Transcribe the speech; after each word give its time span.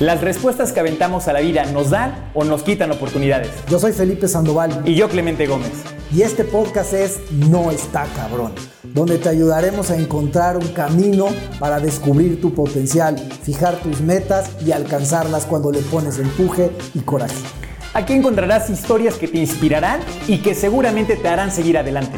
Las 0.00 0.22
respuestas 0.22 0.72
que 0.72 0.80
aventamos 0.80 1.28
a 1.28 1.34
la 1.34 1.40
vida 1.40 1.66
nos 1.66 1.90
dan 1.90 2.30
o 2.32 2.42
nos 2.42 2.62
quitan 2.62 2.90
oportunidades. 2.90 3.50
Yo 3.68 3.78
soy 3.78 3.92
Felipe 3.92 4.28
Sandoval. 4.28 4.82
Y 4.86 4.94
yo 4.94 5.10
Clemente 5.10 5.46
Gómez. 5.46 5.72
Y 6.10 6.22
este 6.22 6.42
podcast 6.42 6.94
es 6.94 7.20
No 7.30 7.70
está 7.70 8.06
cabrón, 8.16 8.54
donde 8.82 9.18
te 9.18 9.28
ayudaremos 9.28 9.90
a 9.90 9.98
encontrar 9.98 10.56
un 10.56 10.68
camino 10.68 11.26
para 11.58 11.80
descubrir 11.80 12.40
tu 12.40 12.54
potencial, 12.54 13.18
fijar 13.42 13.76
tus 13.82 14.00
metas 14.00 14.50
y 14.64 14.72
alcanzarlas 14.72 15.44
cuando 15.44 15.70
le 15.70 15.80
pones 15.80 16.18
empuje 16.18 16.70
y 16.94 17.00
coraje. 17.00 17.36
Aquí 17.92 18.14
encontrarás 18.14 18.70
historias 18.70 19.16
que 19.16 19.28
te 19.28 19.36
inspirarán 19.36 20.00
y 20.26 20.38
que 20.38 20.54
seguramente 20.54 21.16
te 21.16 21.28
harán 21.28 21.50
seguir 21.50 21.76
adelante. 21.76 22.16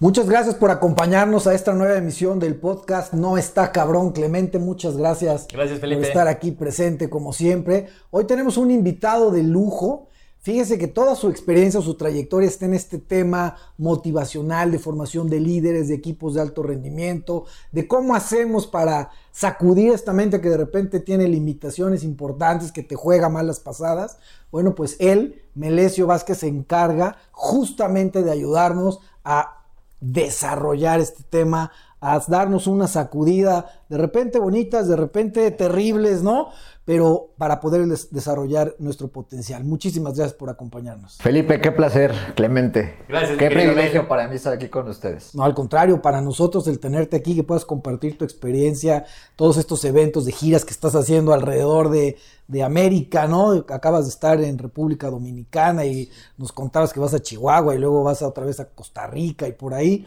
Muchas 0.00 0.28
gracias 0.28 0.54
por 0.54 0.70
acompañarnos 0.70 1.48
a 1.48 1.54
esta 1.54 1.72
nueva 1.72 1.96
emisión 1.96 2.38
del 2.38 2.54
podcast 2.54 3.12
No 3.12 3.36
está 3.36 3.72
cabrón, 3.72 4.12
Clemente. 4.12 4.60
Muchas 4.60 4.96
gracias, 4.96 5.48
gracias 5.52 5.80
Felipe. 5.80 6.02
por 6.02 6.06
estar 6.06 6.28
aquí 6.28 6.52
presente 6.52 7.10
como 7.10 7.32
siempre. 7.32 7.88
Hoy 8.12 8.24
tenemos 8.24 8.58
un 8.58 8.70
invitado 8.70 9.32
de 9.32 9.42
lujo. 9.42 10.06
Fíjese 10.38 10.78
que 10.78 10.86
toda 10.86 11.16
su 11.16 11.28
experiencia, 11.28 11.80
su 11.80 11.96
trayectoria 11.96 12.48
está 12.48 12.66
en 12.66 12.74
este 12.74 12.98
tema 12.98 13.56
motivacional 13.76 14.70
de 14.70 14.78
formación 14.78 15.28
de 15.28 15.40
líderes, 15.40 15.88
de 15.88 15.96
equipos 15.96 16.34
de 16.34 16.42
alto 16.42 16.62
rendimiento, 16.62 17.46
de 17.72 17.88
cómo 17.88 18.14
hacemos 18.14 18.68
para 18.68 19.10
sacudir 19.32 19.92
esta 19.92 20.12
mente 20.12 20.40
que 20.40 20.48
de 20.48 20.58
repente 20.58 21.00
tiene 21.00 21.26
limitaciones 21.26 22.04
importantes, 22.04 22.70
que 22.70 22.84
te 22.84 22.94
juega 22.94 23.28
malas 23.28 23.58
pasadas. 23.58 24.18
Bueno, 24.52 24.76
pues 24.76 24.94
él, 25.00 25.42
Melesio 25.56 26.06
Vázquez, 26.06 26.38
se 26.38 26.46
encarga 26.46 27.16
justamente 27.32 28.22
de 28.22 28.30
ayudarnos 28.30 29.00
a 29.24 29.57
desarrollar 30.00 31.00
este 31.00 31.22
tema, 31.24 31.72
a 32.00 32.20
darnos 32.28 32.66
una 32.66 32.86
sacudida, 32.86 33.82
de 33.88 33.98
repente 33.98 34.38
bonitas, 34.38 34.88
de 34.88 34.96
repente 34.96 35.50
terribles, 35.50 36.22
¿no? 36.22 36.50
Pero 36.84 37.32
para 37.36 37.60
poder 37.60 37.86
desarrollar 37.86 38.74
nuestro 38.78 39.08
potencial. 39.08 39.62
Muchísimas 39.64 40.14
gracias 40.14 40.32
por 40.38 40.48
acompañarnos. 40.48 41.18
Felipe, 41.18 41.60
qué 41.60 41.70
placer, 41.70 42.14
Clemente. 42.34 42.96
Gracias. 43.08 43.36
Qué 43.36 43.50
privilegio 43.50 44.08
para 44.08 44.26
mí 44.26 44.36
estar 44.36 44.54
aquí 44.54 44.68
con 44.68 44.88
ustedes. 44.88 45.34
No, 45.34 45.44
al 45.44 45.54
contrario, 45.54 46.00
para 46.00 46.22
nosotros 46.22 46.66
el 46.66 46.78
tenerte 46.78 47.16
aquí, 47.16 47.34
que 47.34 47.44
puedas 47.44 47.66
compartir 47.66 48.16
tu 48.16 48.24
experiencia, 48.24 49.04
todos 49.36 49.58
estos 49.58 49.84
eventos 49.84 50.24
de 50.24 50.32
giras 50.32 50.64
que 50.64 50.70
estás 50.70 50.94
haciendo 50.94 51.34
alrededor 51.34 51.90
de, 51.90 52.16
de 52.46 52.62
América, 52.62 53.26
¿no? 53.26 53.52
Acabas 53.68 54.04
de 54.04 54.10
estar 54.10 54.40
en 54.40 54.56
República 54.56 55.10
Dominicana 55.10 55.84
y 55.84 56.10
nos 56.38 56.52
contabas 56.52 56.94
que 56.94 57.00
vas 57.00 57.12
a 57.12 57.20
Chihuahua 57.20 57.74
y 57.74 57.78
luego 57.78 58.02
vas 58.02 58.22
otra 58.22 58.46
vez 58.46 58.60
a 58.60 58.64
Costa 58.66 59.06
Rica 59.06 59.46
y 59.46 59.52
por 59.52 59.74
ahí. 59.74 60.06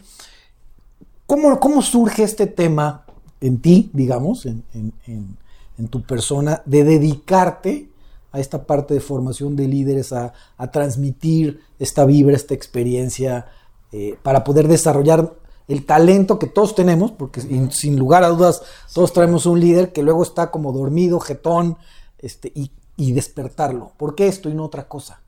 ¿Cómo, 1.31 1.61
cómo 1.61 1.81
surge 1.81 2.23
este 2.23 2.45
tema 2.45 3.05
en 3.39 3.61
ti, 3.61 3.89
digamos, 3.93 4.45
en, 4.45 5.87
tu 5.89 6.01
persona, 6.01 6.61
de 6.65 6.83
dedicarte 6.83 7.89
a 8.33 8.41
esta 8.41 8.65
parte 8.65 8.93
de 8.93 8.99
formación 8.99 9.55
de 9.55 9.65
líderes, 9.65 10.11
a, 10.11 10.33
transmitir 10.73 11.61
esta 11.79 12.03
vibra, 12.03 12.35
esta 12.35 12.53
experiencia, 12.53 13.45
eh, 13.93 14.17
para 14.21 14.43
poder 14.43 14.67
desarrollar 14.67 15.33
el 15.69 15.85
talento 15.85 16.37
que 16.37 16.47
todos 16.47 16.75
tenemos, 16.75 17.13
porque 17.13 17.39
sin 17.39 17.97
lugar 17.97 18.25
a 18.25 18.27
dudas 18.27 18.61
todos 18.93 19.13
traemos 19.13 19.45
un 19.45 19.61
líder 19.61 19.93
que 19.93 20.03
luego 20.03 20.23
está 20.23 20.51
como 20.51 20.73
dormido, 20.73 21.21
jetón, 21.21 21.77
este, 22.19 22.51
y, 22.53 23.13
despertarlo. 23.13 23.93
¿Por 23.95 24.15
qué 24.15 24.27
esto 24.27 24.49
y 24.49 24.53
no 24.53 24.65
otra 24.65 24.89
cosa? 24.89 25.21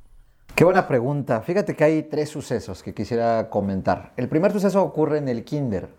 Qué 0.56 0.64
buena 0.64 0.88
pregunta. 0.88 1.42
Fíjate 1.42 1.76
que 1.76 1.84
hay 1.84 2.04
tres 2.04 2.30
sucesos 2.30 2.84
que 2.84 2.94
quisiera 2.94 3.50
comentar. 3.50 4.12
El 4.18 4.30
primer 4.30 4.52
suceso 4.52 4.84
ocurre 4.84 5.18
en 5.18 5.28
el 5.28 5.44
kinder. 5.44 5.90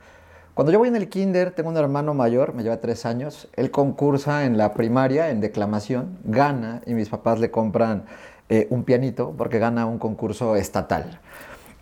Cuando 0.54 0.70
yo 0.70 0.78
voy 0.78 0.86
en 0.86 0.94
el 0.94 1.08
kinder, 1.08 1.50
tengo 1.50 1.70
un 1.70 1.76
hermano 1.76 2.14
mayor, 2.14 2.54
me 2.54 2.62
lleva 2.62 2.76
tres 2.76 3.04
años, 3.04 3.48
él 3.56 3.72
concursa 3.72 4.44
en 4.44 4.56
la 4.56 4.72
primaria, 4.72 5.30
en 5.30 5.40
declamación, 5.40 6.18
gana 6.22 6.82
y 6.86 6.94
mis 6.94 7.08
papás 7.08 7.40
le 7.40 7.50
compran 7.50 8.04
eh, 8.48 8.68
un 8.70 8.84
pianito 8.84 9.34
porque 9.36 9.58
gana 9.58 9.86
un 9.86 9.98
concurso 9.98 10.54
estatal. 10.54 11.18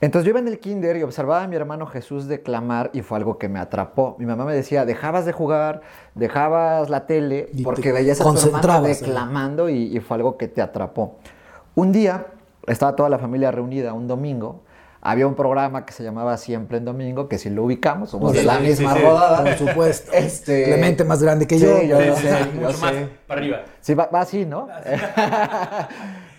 Entonces 0.00 0.25
yo 0.25 0.31
iba 0.31 0.41
en 0.41 0.48
el 0.48 0.59
kinder 0.59 0.97
y 0.97 1.03
observaba 1.03 1.43
a 1.43 1.49
mi 1.49 1.56
hermano 1.56 1.87
Jesús 1.87 2.27
declamar 2.27 2.89
y 2.94 3.03
fue 3.03 3.19
algo 3.19 3.37
que 3.37 3.50
me 3.50 3.59
atrapó. 3.59 4.16
Mi 4.19 4.25
mamá 4.25 4.47
me 4.47 4.54
decía, 4.54 4.87
dejabas 4.87 5.27
de 5.27 5.33
jugar, 5.33 5.83
dejabas 6.15 6.89
la 6.89 7.04
tele 7.04 7.50
porque 7.62 7.93
veías 7.93 8.19
a 8.22 8.25
tu 8.25 8.39
hermano 8.39 8.83
declamando 8.83 9.69
y, 9.69 10.00
fue 10.00 10.16
algo 10.16 10.39
que 10.39 10.49
te 10.49 10.62
atrapó. 10.62 11.19
Un 11.75 11.93
día 11.93 12.28
estaba 12.67 12.97
toda 12.97 13.09
la 13.09 13.19
familia 13.19 13.50
reunida, 13.50 13.93
un 13.93 14.09
domingo, 14.09 14.62
había 15.05 15.27
un 15.27 15.34
programa 15.34 15.84
que 15.84 15.93
se 15.93 16.05
llamaba 16.05 16.37
Siempre 16.37 16.78
en 16.78 16.84
Domingo, 16.84 17.28
que 17.28 17.37
si 17.37 17.50
lo 17.50 17.65
ubicamos, 17.65 18.11
somos 18.11 18.33
de 18.33 18.45
la 18.45 18.61
misma 18.61 18.95
rodada. 18.95 19.43
Por 19.43 19.69
supuesto. 19.69 20.12
Este... 20.15 20.62
Clemente 20.65 21.03
más 21.05 21.21
grande 21.21 21.49
que 21.49 21.59
yo. 21.59 21.83
yo 21.83 22.01
lo 22.01 22.15
sé, 22.15 22.31
yo 22.61 22.72
sé. 22.72 23.09
para 23.27 23.41
arriba. 23.41 23.62
Sí, 23.81 23.95
va, 23.95 24.09
así, 24.12 24.47
¿no? 24.47 24.69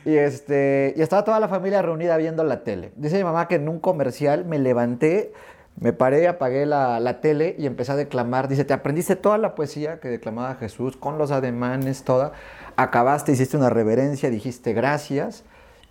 Y, 0.06 0.18
este, 0.18 0.94
y 0.98 1.02
estaba 1.02 1.24
toda 1.24 1.40
la 1.40 1.48
familia 1.48 1.82
reunida 1.82 2.18
viendo 2.18 2.44
la 2.44 2.66
tele. 2.66 2.92
Dice 2.98 3.16
mi 3.16 3.24
mamá 3.24 3.48
que 3.48 3.56
en 3.56 3.70
un 3.70 3.80
comercial 3.80 4.44
me 4.44 4.60
levanté, 4.60 5.32
me 5.80 5.94
paré, 5.94 6.28
apagué 6.28 6.66
la, 6.66 7.00
la, 7.00 7.22
tele 7.22 7.56
y 7.58 7.68
empecé 7.68 7.94
a 7.94 7.96
declamar. 7.96 8.50
Dice, 8.50 8.66
te 8.66 8.74
aprendiste 8.74 9.16
toda 9.16 9.38
la 9.38 9.56
poesía 9.56 10.02
que 10.02 10.10
declamaba 10.10 10.56
Jesús, 10.56 10.98
con 10.98 11.18
los 11.18 11.32
ademanes, 11.32 12.04
toda. 12.04 12.34
Acabaste, 12.76 13.32
hiciste 13.32 13.56
una 13.56 13.70
reverencia, 13.70 14.30
dijiste 14.30 14.74
gracias. 14.74 15.46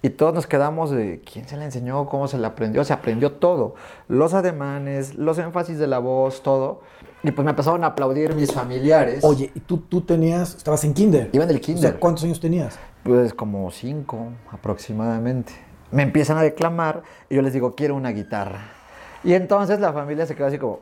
Y 0.04 0.10
todos 0.10 0.34
nos 0.34 0.48
quedamos 0.48 0.90
de, 0.90 1.20
¿quién 1.20 1.46
se 1.46 1.56
la 1.56 1.64
enseñó? 1.64 2.06
¿Cómo 2.06 2.26
se 2.26 2.36
la 2.36 2.48
aprendió? 2.48 2.84
Se 2.84 2.92
aprendió 2.92 3.32
todo. 3.34 3.76
Los 4.08 4.34
ademanes, 4.34 5.14
los 5.14 5.38
énfasis 5.38 5.78
de 5.78 5.86
la 5.86 6.00
voz, 6.00 6.42
todo. 6.42 6.80
Y 7.22 7.30
pues 7.30 7.44
me 7.44 7.50
empezaron 7.50 7.84
a 7.84 7.88
aplaudir 7.88 8.34
mis 8.34 8.52
familiares. 8.52 9.22
Oye, 9.22 9.52
¿y 9.54 9.60
tú, 9.60 9.78
tú 9.78 10.00
tenías, 10.00 10.56
estabas 10.56 10.82
en 10.82 10.92
kinder? 10.92 11.30
Iba 11.32 11.44
en 11.44 11.50
el 11.50 11.60
kinder. 11.60 12.00
¿Cuántos 12.00 12.24
años 12.24 12.40
tenías? 12.40 12.80
Pues 13.04 13.32
como 13.32 13.70
cinco 13.70 14.32
aproximadamente. 14.50 15.52
Me 15.92 16.02
empiezan 16.02 16.36
a 16.36 16.42
declamar 16.42 17.04
y 17.30 17.36
yo 17.36 17.42
les 17.42 17.52
digo, 17.52 17.76
quiero 17.76 17.94
una 17.94 18.10
guitarra. 18.10 18.72
Y 19.22 19.34
entonces 19.34 19.78
la 19.78 19.92
familia 19.92 20.26
se 20.26 20.34
quedó 20.34 20.48
así 20.48 20.58
como, 20.58 20.80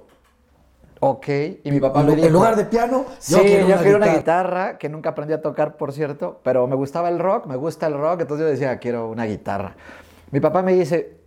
ok. 1.00 1.28
Y 1.64 1.70
mi 1.70 1.80
papá 1.80 2.02
me 2.02 2.14
dijo... 2.14 2.26
En 2.26 2.32
lugar 2.32 2.56
de 2.56 2.64
piano, 2.64 3.06
yo 3.08 3.38
sí, 3.38 3.40
quiero, 3.42 3.66
yo 3.66 3.74
una, 3.74 3.82
quiero 3.82 3.98
guitarra. 3.98 4.06
una 4.06 4.16
guitarra 4.16 4.78
que 4.78 4.88
nunca 4.88 5.10
aprendí 5.10 5.34
a 5.34 5.42
tocar, 5.42 5.76
por 5.76 5.92
cierto, 5.92 6.40
pero 6.42 6.66
me 6.66 6.76
gustaba 6.76 7.08
el 7.08 7.18
rock, 7.18 7.46
me 7.46 7.56
gusta 7.56 7.86
el 7.86 7.94
rock, 7.94 8.22
entonces 8.22 8.46
yo 8.46 8.50
decía, 8.50 8.78
quiero 8.78 9.08
una 9.10 9.24
guitarra. 9.24 9.74
Mi 10.30 10.40
papá 10.40 10.62
me 10.62 10.74
dice, 10.74 11.18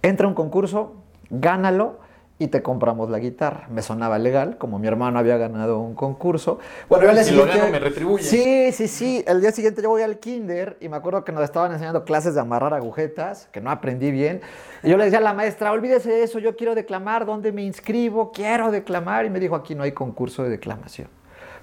entra 0.00 0.26
a 0.26 0.28
un 0.28 0.34
concurso, 0.34 0.94
gánalo 1.28 1.98
y 2.38 2.48
te 2.48 2.62
compramos 2.62 3.08
la 3.10 3.18
guitarra. 3.18 3.66
Me 3.70 3.82
sonaba 3.82 4.18
legal, 4.18 4.58
como 4.58 4.78
mi 4.78 4.88
hermano 4.88 5.18
había 5.18 5.36
ganado 5.36 5.78
un 5.78 5.94
concurso. 5.94 6.58
Bueno, 6.88 7.08
el 7.10 7.24
si 7.24 7.34
lo 7.34 7.46
gano, 7.46 7.68
me 7.70 7.78
retribuye. 7.78 8.24
Sí, 8.24 8.72
sí, 8.72 8.88
sí. 8.88 9.24
El 9.26 9.40
día 9.40 9.52
siguiente 9.52 9.82
yo 9.82 9.90
voy 9.90 10.02
al 10.02 10.18
kinder 10.18 10.76
y 10.80 10.88
me 10.88 10.96
acuerdo 10.96 11.24
que 11.24 11.32
nos 11.32 11.44
estaban 11.44 11.72
enseñando 11.72 12.04
clases 12.04 12.34
de 12.34 12.40
amarrar 12.40 12.74
agujetas, 12.74 13.48
que 13.52 13.60
no 13.60 13.70
aprendí 13.70 14.10
bien. 14.10 14.40
Y 14.82 14.90
yo 14.90 14.96
le 14.96 15.04
decía 15.04 15.18
a 15.18 15.22
la 15.22 15.34
maestra, 15.34 15.70
olvídese 15.70 16.10
de 16.10 16.22
eso, 16.24 16.38
yo 16.38 16.56
quiero 16.56 16.74
declamar, 16.74 17.26
¿dónde 17.26 17.52
me 17.52 17.62
inscribo? 17.62 18.32
Quiero 18.32 18.70
declamar. 18.70 19.24
Y 19.24 19.30
me 19.30 19.38
dijo, 19.38 19.54
aquí 19.54 19.74
no 19.74 19.84
hay 19.84 19.92
concurso 19.92 20.42
de 20.42 20.50
declamación. 20.50 21.08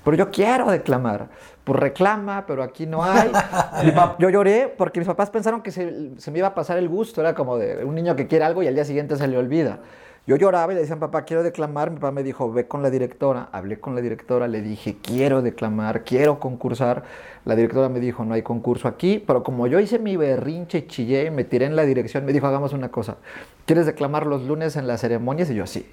Pero 0.04 0.16
yo 0.16 0.32
quiero 0.32 0.72
declamar. 0.72 1.28
Pues 1.66 1.78
reclama, 1.78 2.46
pero 2.48 2.64
aquí 2.64 2.86
no 2.86 3.04
hay. 3.04 3.32
yo 4.20 4.30
lloré 4.30 4.74
porque 4.78 5.00
mis 5.00 5.08
papás 5.08 5.30
pensaron 5.30 5.62
que 5.62 5.72
se, 5.72 6.12
se 6.18 6.32
me 6.32 6.40
iba 6.40 6.48
a 6.48 6.56
pasar 6.56 6.78
el 6.78 6.88
gusto. 6.88 7.20
Era 7.20 7.36
como 7.36 7.58
de 7.58 7.84
un 7.84 7.96
niño 7.96 8.16
que 8.16 8.28
quiere 8.28 8.46
algo 8.46 8.64
y 8.64 8.68
al 8.68 8.76
día 8.76 8.86
siguiente 8.86 9.18
se 9.18 9.28
le 9.28 9.38
olvida. 9.38 9.80
Yo 10.28 10.36
lloraba 10.36 10.72
y 10.72 10.76
le 10.76 10.82
decían, 10.82 11.00
papá, 11.00 11.24
quiero 11.24 11.42
declamar. 11.42 11.90
Mi 11.90 11.98
papá 11.98 12.12
me 12.12 12.24
dijo, 12.24 12.52
ve 12.52 12.68
con 12.68 12.84
la 12.84 12.90
directora. 12.90 13.50
Hablé 13.52 13.80
con 13.80 13.96
la 13.96 14.02
directora, 14.02 14.48
le 14.48 14.62
dije, 14.62 14.98
quiero 15.02 15.42
declamar, 15.42 16.04
quiero 16.04 16.40
concursar. 16.40 17.04
La 17.46 17.56
directora 17.56 17.90
me 17.90 18.00
dijo, 18.00 18.24
no 18.26 18.36
hay 18.36 18.44
concurso 18.44 18.88
aquí. 18.88 19.24
Pero 19.26 19.44
como 19.44 19.66
yo 19.68 19.80
hice 19.80 19.98
mi 19.98 20.18
berrinche 20.18 20.86
chillé, 20.88 21.32
me 21.32 21.44
tiré 21.44 21.66
en 21.66 21.76
la 21.76 21.84
dirección, 21.84 22.26
me 22.26 22.34
dijo, 22.34 22.46
hagamos 22.46 22.74
una 22.74 22.90
cosa. 22.90 23.18
¿Quieres 23.66 23.86
declamar 23.86 24.26
los 24.28 24.44
lunes 24.44 24.76
en 24.76 24.88
las 24.88 25.02
ceremonias? 25.02 25.50
Y 25.50 25.56
yo, 25.56 25.66
sí. 25.66 25.90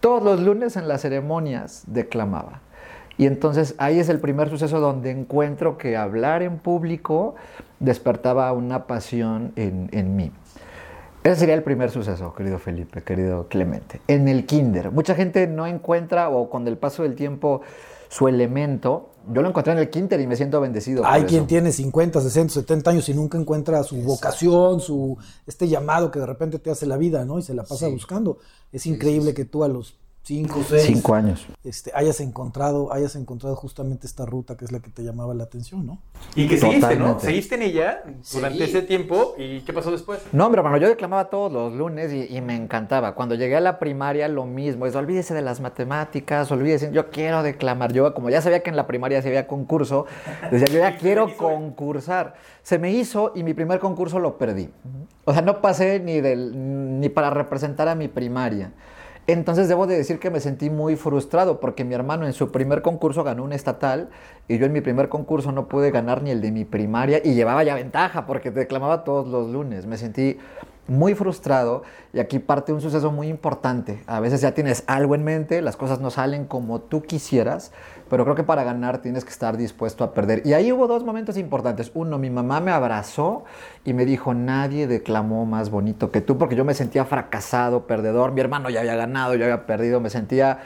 Todos 0.00 0.22
los 0.22 0.40
lunes 0.40 0.76
en 0.76 0.86
las 0.86 1.00
ceremonias 1.00 1.84
declamaba. 1.86 2.60
Y 3.18 3.26
entonces 3.26 3.74
ahí 3.78 3.98
es 3.98 4.08
el 4.08 4.20
primer 4.20 4.48
suceso 4.48 4.78
donde 4.78 5.10
encuentro 5.10 5.76
que 5.76 5.96
hablar 5.96 6.42
en 6.42 6.58
público 6.58 7.34
despertaba 7.80 8.52
una 8.52 8.86
pasión 8.86 9.52
en, 9.56 9.88
en 9.92 10.14
mí. 10.14 10.30
Ese 11.24 11.36
sería 11.36 11.54
el 11.54 11.62
primer 11.62 11.90
suceso, 11.90 12.32
querido 12.34 12.58
Felipe, 12.58 13.02
querido 13.02 13.48
Clemente. 13.48 14.00
En 14.06 14.28
el 14.28 14.46
kinder, 14.46 14.90
mucha 14.92 15.14
gente 15.14 15.46
no 15.46 15.66
encuentra 15.66 16.30
o 16.30 16.48
con 16.48 16.66
el 16.68 16.78
paso 16.78 17.02
del 17.02 17.14
tiempo 17.16 17.60
su 18.08 18.28
elemento. 18.28 19.10
Yo 19.30 19.42
lo 19.42 19.48
encontré 19.48 19.72
en 19.72 19.78
el 19.78 19.90
kinder 19.90 20.20
y 20.20 20.26
me 20.26 20.36
siento 20.36 20.60
bendecido. 20.60 21.04
Hay 21.04 21.24
quien 21.24 21.46
tiene 21.46 21.72
50, 21.72 22.20
60, 22.20 22.54
70 22.54 22.90
años 22.90 23.08
y 23.08 23.14
nunca 23.14 23.36
encuentra 23.36 23.82
su 23.82 23.96
vocación, 23.96 24.80
su 24.80 25.18
este 25.46 25.68
llamado 25.68 26.10
que 26.10 26.18
de 26.18 26.26
repente 26.26 26.58
te 26.58 26.70
hace 26.70 26.86
la 26.86 26.96
vida, 26.96 27.24
¿no? 27.24 27.38
Y 27.38 27.42
se 27.42 27.52
la 27.52 27.64
pasa 27.64 27.88
buscando. 27.88 28.38
Es 28.72 28.86
increíble 28.86 29.34
que 29.34 29.44
tú 29.44 29.64
a 29.64 29.68
los 29.68 29.98
cinco, 30.22 30.62
seis, 30.68 30.84
Cinco 30.84 31.14
años. 31.14 31.46
este, 31.64 31.90
hayas 31.94 32.20
encontrado, 32.20 32.92
hayas 32.92 33.16
encontrado 33.16 33.56
justamente 33.56 34.06
esta 34.06 34.26
ruta 34.26 34.56
que 34.56 34.64
es 34.66 34.72
la 34.72 34.80
que 34.80 34.90
te 34.90 35.02
llamaba 35.02 35.32
la 35.34 35.44
atención, 35.44 35.86
¿no? 35.86 36.00
Y 36.34 36.46
que 36.48 36.58
seguiste, 36.58 36.80
¿no? 36.80 36.88
Totalmente. 36.88 37.24
Seguiste 37.26 37.54
en 37.54 37.62
ella 37.62 38.02
durante 38.32 38.64
ese 38.64 38.82
tiempo. 38.82 39.34
¿Y 39.38 39.60
qué 39.60 39.72
pasó 39.72 39.90
después? 39.90 40.20
No, 40.32 40.44
hombre, 40.46 40.60
hermano, 40.60 40.76
yo 40.76 40.88
declamaba 40.88 41.30
todos 41.30 41.50
los 41.50 41.72
lunes 41.72 42.12
y, 42.12 42.26
y 42.36 42.40
me 42.42 42.54
encantaba. 42.56 43.14
Cuando 43.14 43.34
llegué 43.36 43.56
a 43.56 43.60
la 43.60 43.78
primaria, 43.78 44.28
lo 44.28 44.44
mismo. 44.44 44.84
Es, 44.86 44.94
olvídese 44.94 45.32
de 45.32 45.42
las 45.42 45.60
matemáticas, 45.60 46.50
olvídese, 46.52 46.90
yo 46.92 47.08
quiero 47.10 47.42
declamar. 47.42 47.92
Yo, 47.92 48.12
como 48.12 48.28
ya 48.28 48.42
sabía 48.42 48.62
que 48.62 48.68
en 48.70 48.76
la 48.76 48.86
primaria 48.86 49.22
se 49.22 49.28
había 49.28 49.46
concurso, 49.46 50.04
decía, 50.50 50.66
yo 50.66 50.78
ya 50.80 50.96
quiero 51.00 51.34
concursar. 51.36 52.34
Se 52.62 52.78
me 52.78 52.90
hizo 52.92 53.32
y 53.34 53.42
mi 53.44 53.54
primer 53.54 53.78
concurso 53.78 54.18
lo 54.18 54.36
perdí. 54.36 54.68
O 55.24 55.32
sea, 55.32 55.40
no 55.42 55.60
pasé 55.62 56.00
ni, 56.00 56.20
del, 56.20 57.00
ni 57.00 57.08
para 57.08 57.30
representar 57.30 57.88
a 57.88 57.94
mi 57.94 58.08
primaria. 58.08 58.72
Entonces 59.28 59.68
debo 59.68 59.86
de 59.86 59.94
decir 59.94 60.18
que 60.18 60.30
me 60.30 60.40
sentí 60.40 60.70
muy 60.70 60.96
frustrado 60.96 61.60
porque 61.60 61.84
mi 61.84 61.94
hermano 61.94 62.24
en 62.24 62.32
su 62.32 62.50
primer 62.50 62.80
concurso 62.80 63.24
ganó 63.24 63.44
un 63.44 63.52
estatal 63.52 64.08
y 64.48 64.56
yo 64.56 64.64
en 64.64 64.72
mi 64.72 64.80
primer 64.80 65.10
concurso 65.10 65.52
no 65.52 65.68
pude 65.68 65.90
ganar 65.90 66.22
ni 66.22 66.30
el 66.30 66.40
de 66.40 66.50
mi 66.50 66.64
primaria 66.64 67.20
y 67.22 67.34
llevaba 67.34 67.62
ya 67.62 67.74
ventaja 67.74 68.24
porque 68.24 68.50
declamaba 68.50 69.04
todos 69.04 69.28
los 69.28 69.50
lunes. 69.50 69.84
Me 69.84 69.98
sentí 69.98 70.38
muy 70.88 71.14
frustrado 71.14 71.82
y 72.12 72.18
aquí 72.18 72.38
parte 72.38 72.72
un 72.72 72.80
suceso 72.80 73.12
muy 73.12 73.28
importante. 73.28 74.02
A 74.06 74.20
veces 74.20 74.40
ya 74.40 74.52
tienes 74.52 74.82
algo 74.86 75.14
en 75.14 75.22
mente, 75.22 75.62
las 75.62 75.76
cosas 75.76 76.00
no 76.00 76.10
salen 76.10 76.46
como 76.46 76.80
tú 76.80 77.02
quisieras, 77.02 77.72
pero 78.08 78.24
creo 78.24 78.34
que 78.34 78.42
para 78.42 78.64
ganar 78.64 78.98
tienes 78.98 79.24
que 79.24 79.30
estar 79.30 79.56
dispuesto 79.56 80.02
a 80.02 80.14
perder. 80.14 80.42
Y 80.46 80.54
ahí 80.54 80.72
hubo 80.72 80.86
dos 80.86 81.04
momentos 81.04 81.36
importantes. 81.36 81.92
Uno, 81.94 82.18
mi 82.18 82.30
mamá 82.30 82.60
me 82.60 82.72
abrazó 82.72 83.44
y 83.84 83.92
me 83.92 84.06
dijo, 84.06 84.32
nadie 84.32 84.86
declamó 84.86 85.44
más 85.44 85.70
bonito 85.70 86.10
que 86.10 86.22
tú, 86.22 86.38
porque 86.38 86.56
yo 86.56 86.64
me 86.64 86.74
sentía 86.74 87.04
fracasado, 87.04 87.86
perdedor. 87.86 88.32
Mi 88.32 88.40
hermano 88.40 88.70
ya 88.70 88.80
había 88.80 88.96
ganado, 88.96 89.34
yo 89.34 89.44
había 89.44 89.66
perdido, 89.66 90.00
me 90.00 90.10
sentía 90.10 90.60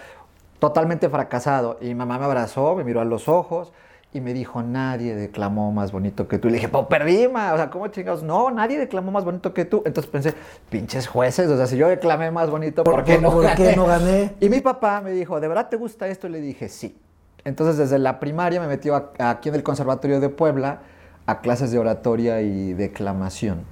totalmente 0.61 1.09
fracasado. 1.09 1.79
Y 1.81 1.87
mi 1.87 1.97
mamá 1.97 2.19
me 2.19 2.27
abrazó, 2.27 2.77
me 2.77 2.85
miró 2.85 3.01
a 3.01 3.05
los 3.05 3.29
ojos 3.29 3.73
y 4.15 4.21
me 4.21 4.35
dijo, 4.35 4.63
nadie 4.63 5.15
declamó 5.15 5.73
más 5.73 5.91
bonito 5.91 6.29
que 6.29 6.39
tú. 6.39 6.49
Y 6.49 6.51
le 6.51 6.57
dije, 6.59 6.69
pues 6.69 6.85
perdí, 6.87 7.29
ma. 7.29 7.55
O 7.55 7.57
sea, 7.57 7.71
¿cómo 7.71 7.89
chingados? 7.89 8.23
No, 8.23 8.51
nadie 8.51 8.79
declamó 8.79 9.11
más 9.11 9.25
bonito 9.25 9.55
que 9.55 9.65
tú. 9.65 9.83
Entonces 9.87 10.11
pensé, 10.11 10.35
pinches 10.69 11.07
jueces, 11.07 11.49
o 11.49 11.57
sea, 11.57 11.67
si 11.67 11.77
yo 11.79 11.89
declamé 11.89 12.31
más 12.31 12.51
bonito, 12.51 12.85
¿por, 12.85 13.05
qué 13.05 13.19
no 13.19 13.31
¿Por 13.31 13.45
gané? 13.45 13.57
qué 13.57 13.75
no 13.77 13.87
gané? 13.87 14.35
Y 14.41 14.51
mi 14.51 14.61
papá 14.61 15.01
me 15.01 15.13
dijo, 15.13 15.41
¿de 15.41 15.49
verdad 15.49 15.69
te 15.71 15.77
gusta 15.77 16.09
esto? 16.09 16.27
Y 16.27 16.31
le 16.31 16.41
dije, 16.41 16.69
sí. 16.69 16.99
Entonces, 17.45 17.79
desde 17.79 17.99
la 17.99 18.21
primaria 18.21 18.61
me 18.61 18.67
metió 18.69 18.95
a- 18.97 19.31
aquí 19.31 19.49
en 19.49 19.55
el 19.55 19.63
Conservatorio 19.63 20.21
de 20.21 20.29
Puebla 20.29 20.81
a 21.27 21.41
clases 21.41 21.71
de 21.71 21.79
oratoria 21.79 22.43
y 22.43 22.75
declamación. 22.75 23.63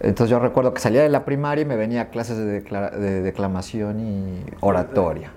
Entonces, 0.00 0.30
yo 0.30 0.38
recuerdo 0.38 0.72
que 0.74 0.80
salía 0.80 1.02
de 1.02 1.08
la 1.10 1.24
primaria 1.26 1.62
y 1.62 1.64
me 1.66 1.76
venía 1.76 2.00
a 2.02 2.08
clases 2.08 2.38
de 2.38 3.22
declamación 3.22 4.00
y 4.00 4.44
oratoria. 4.60 5.30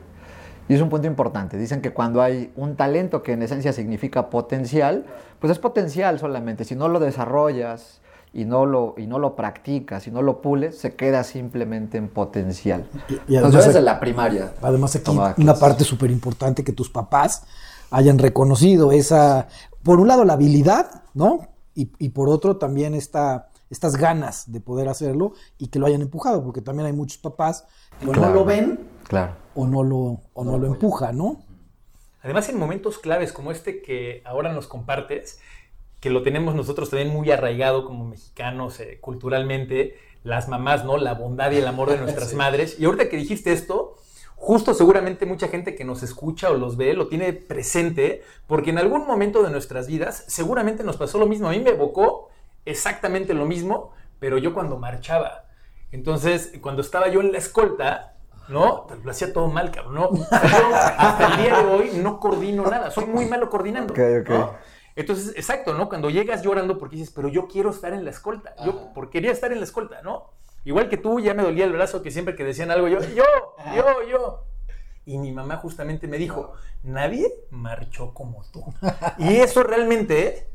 Y 0.69 0.73
es 0.73 0.81
un 0.81 0.89
punto 0.89 1.07
importante. 1.07 1.57
Dicen 1.57 1.81
que 1.81 1.93
cuando 1.93 2.21
hay 2.21 2.51
un 2.55 2.75
talento 2.75 3.23
que 3.23 3.33
en 3.33 3.41
esencia 3.41 3.71
significa 3.73 4.29
potencial, 4.29 5.05
pues 5.39 5.51
es 5.51 5.59
potencial 5.59 6.19
solamente. 6.19 6.65
Si 6.65 6.75
no 6.75 6.87
lo 6.89 6.99
desarrollas 6.99 8.01
y 8.33 8.43
no 8.45 8.65
lo, 8.65 8.93
y 8.97 9.07
no 9.07 9.17
lo 9.19 9.35
practicas 9.35 10.07
y 10.07 10.11
no 10.11 10.21
lo 10.21 10.41
pules, 10.41 10.77
se 10.77 10.95
queda 10.95 11.23
simplemente 11.23 11.97
en 11.97 12.09
potencial. 12.09 12.85
Y- 13.07 13.13
y 13.13 13.15
Entonces, 13.15 13.37
además 13.37 13.53
yo 13.53 13.67
desde 13.67 13.81
la 13.81 13.99
primaria. 13.99 14.51
Además 14.61 14.95
aquí 14.95 15.11
una 15.11 15.33
clases. 15.33 15.59
parte 15.61 15.83
súper 15.85 16.11
importante 16.11 16.63
que 16.63 16.73
tus 16.73 16.89
papás 16.89 17.43
hayan 17.89 18.17
reconocido 18.19 18.91
esa, 18.91 19.47
por 19.83 19.99
un 20.01 20.09
lado 20.09 20.25
la 20.25 20.33
habilidad, 20.33 21.03
¿no? 21.13 21.47
Y, 21.73 21.91
y 21.99 22.09
por 22.09 22.27
otro 22.27 22.57
también 22.57 22.93
esta, 22.93 23.47
estas 23.69 23.95
ganas 23.95 24.51
de 24.51 24.59
poder 24.59 24.89
hacerlo 24.89 25.31
y 25.57 25.67
que 25.67 25.79
lo 25.79 25.85
hayan 25.85 26.01
empujado, 26.01 26.43
porque 26.43 26.61
también 26.61 26.87
hay 26.87 26.93
muchos 26.93 27.19
papás 27.19 27.65
que 27.99 28.05
no 28.07 28.29
lo 28.33 28.43
ven 28.43 28.79
Claro. 29.07 29.35
o 29.55 29.65
no 29.67 29.83
lo, 29.83 30.21
o 30.33 30.43
no 30.43 30.57
lo 30.57 30.67
empujan, 30.67 31.17
¿no? 31.17 31.43
Además, 32.21 32.49
en 32.49 32.57
momentos 32.57 32.97
claves 32.97 33.31
como 33.31 33.51
este 33.51 33.81
que 33.81 34.21
ahora 34.25 34.51
nos 34.51 34.67
compartes, 34.67 35.39
que 35.99 36.09
lo 36.09 36.23
tenemos 36.23 36.55
nosotros 36.55 36.89
también 36.89 37.09
muy 37.09 37.31
arraigado 37.31 37.85
como 37.85 38.05
mexicanos 38.05 38.79
eh, 38.79 38.99
culturalmente, 38.99 39.97
las 40.23 40.49
mamás, 40.49 40.83
¿no? 40.83 40.97
La 40.97 41.13
bondad 41.13 41.51
y 41.51 41.57
el 41.57 41.67
amor 41.67 41.89
de 41.89 41.97
nuestras 41.97 42.33
madres. 42.35 42.79
Y 42.79 42.85
ahorita 42.85 43.09
que 43.09 43.17
dijiste 43.17 43.53
esto, 43.53 43.95
justo 44.35 44.73
seguramente 44.73 45.25
mucha 45.25 45.47
gente 45.47 45.73
que 45.73 45.85
nos 45.85 46.03
escucha 46.03 46.51
o 46.51 46.57
los 46.57 46.77
ve 46.77 46.93
lo 46.93 47.07
tiene 47.07 47.33
presente, 47.33 48.23
porque 48.45 48.71
en 48.71 48.77
algún 48.77 49.07
momento 49.07 49.41
de 49.41 49.49
nuestras 49.49 49.87
vidas 49.87 50.25
seguramente 50.27 50.83
nos 50.83 50.97
pasó 50.97 51.17
lo 51.17 51.27
mismo. 51.27 51.47
A 51.47 51.51
mí 51.51 51.59
me 51.59 51.71
evocó 51.71 52.29
exactamente 52.65 53.33
lo 53.33 53.45
mismo, 53.45 53.93
pero 54.19 54.37
yo 54.37 54.53
cuando 54.53 54.77
marchaba. 54.77 55.45
Entonces, 55.91 56.51
cuando 56.61 56.81
estaba 56.81 57.07
yo 57.07 57.21
en 57.21 57.31
la 57.31 57.37
escolta, 57.37 58.16
¿no? 58.49 58.87
Lo 59.03 59.11
hacía 59.11 59.33
todo 59.33 59.47
mal, 59.47 59.71
cabrón. 59.71 59.95
¿no? 59.95 60.15
Yo 60.15 60.75
hasta 60.75 61.27
el 61.27 61.41
día 61.41 61.61
de 61.61 61.65
hoy 61.65 61.91
no 61.95 62.19
coordino 62.19 62.63
nada. 62.63 62.91
Soy 62.91 63.05
muy 63.05 63.25
malo 63.25 63.49
coordinando. 63.49 63.93
Ok, 63.93 63.99
ok. 64.21 64.29
¿no? 64.29 64.53
Entonces, 64.95 65.33
exacto, 65.35 65.75
¿no? 65.75 65.89
Cuando 65.89 66.09
llegas 66.09 66.41
llorando 66.41 66.79
porque 66.79 66.95
dices, 66.95 67.13
pero 67.15 67.27
yo 67.27 67.47
quiero 67.47 67.69
estar 67.69 67.93
en 67.93 68.03
la 68.03 68.09
escolta. 68.09 68.55
Yo 68.65 68.93
por 68.93 69.11
quería 69.11 69.31
estar 69.31 69.51
en 69.51 69.59
la 69.59 69.65
escolta, 69.65 70.01
¿no? 70.01 70.31
Igual 70.65 70.89
que 70.89 70.97
tú, 70.97 71.19
ya 71.19 71.33
me 71.33 71.43
dolía 71.43 71.65
el 71.65 71.71
brazo 71.71 72.01
que 72.01 72.09
siempre 72.09 72.35
que 72.35 72.43
decían 72.43 72.71
algo, 72.71 72.87
yo, 72.87 72.99
yo, 72.99 73.23
yo, 73.75 74.03
yo. 74.09 74.43
Y 75.05 75.17
mi 75.19 75.31
mamá 75.31 75.57
justamente 75.57 76.07
me 76.07 76.17
dijo, 76.17 76.53
nadie 76.83 77.31
marchó 77.51 78.13
como 78.13 78.43
tú. 78.51 78.65
Y 79.19 79.35
eso 79.35 79.63
realmente 79.63 80.49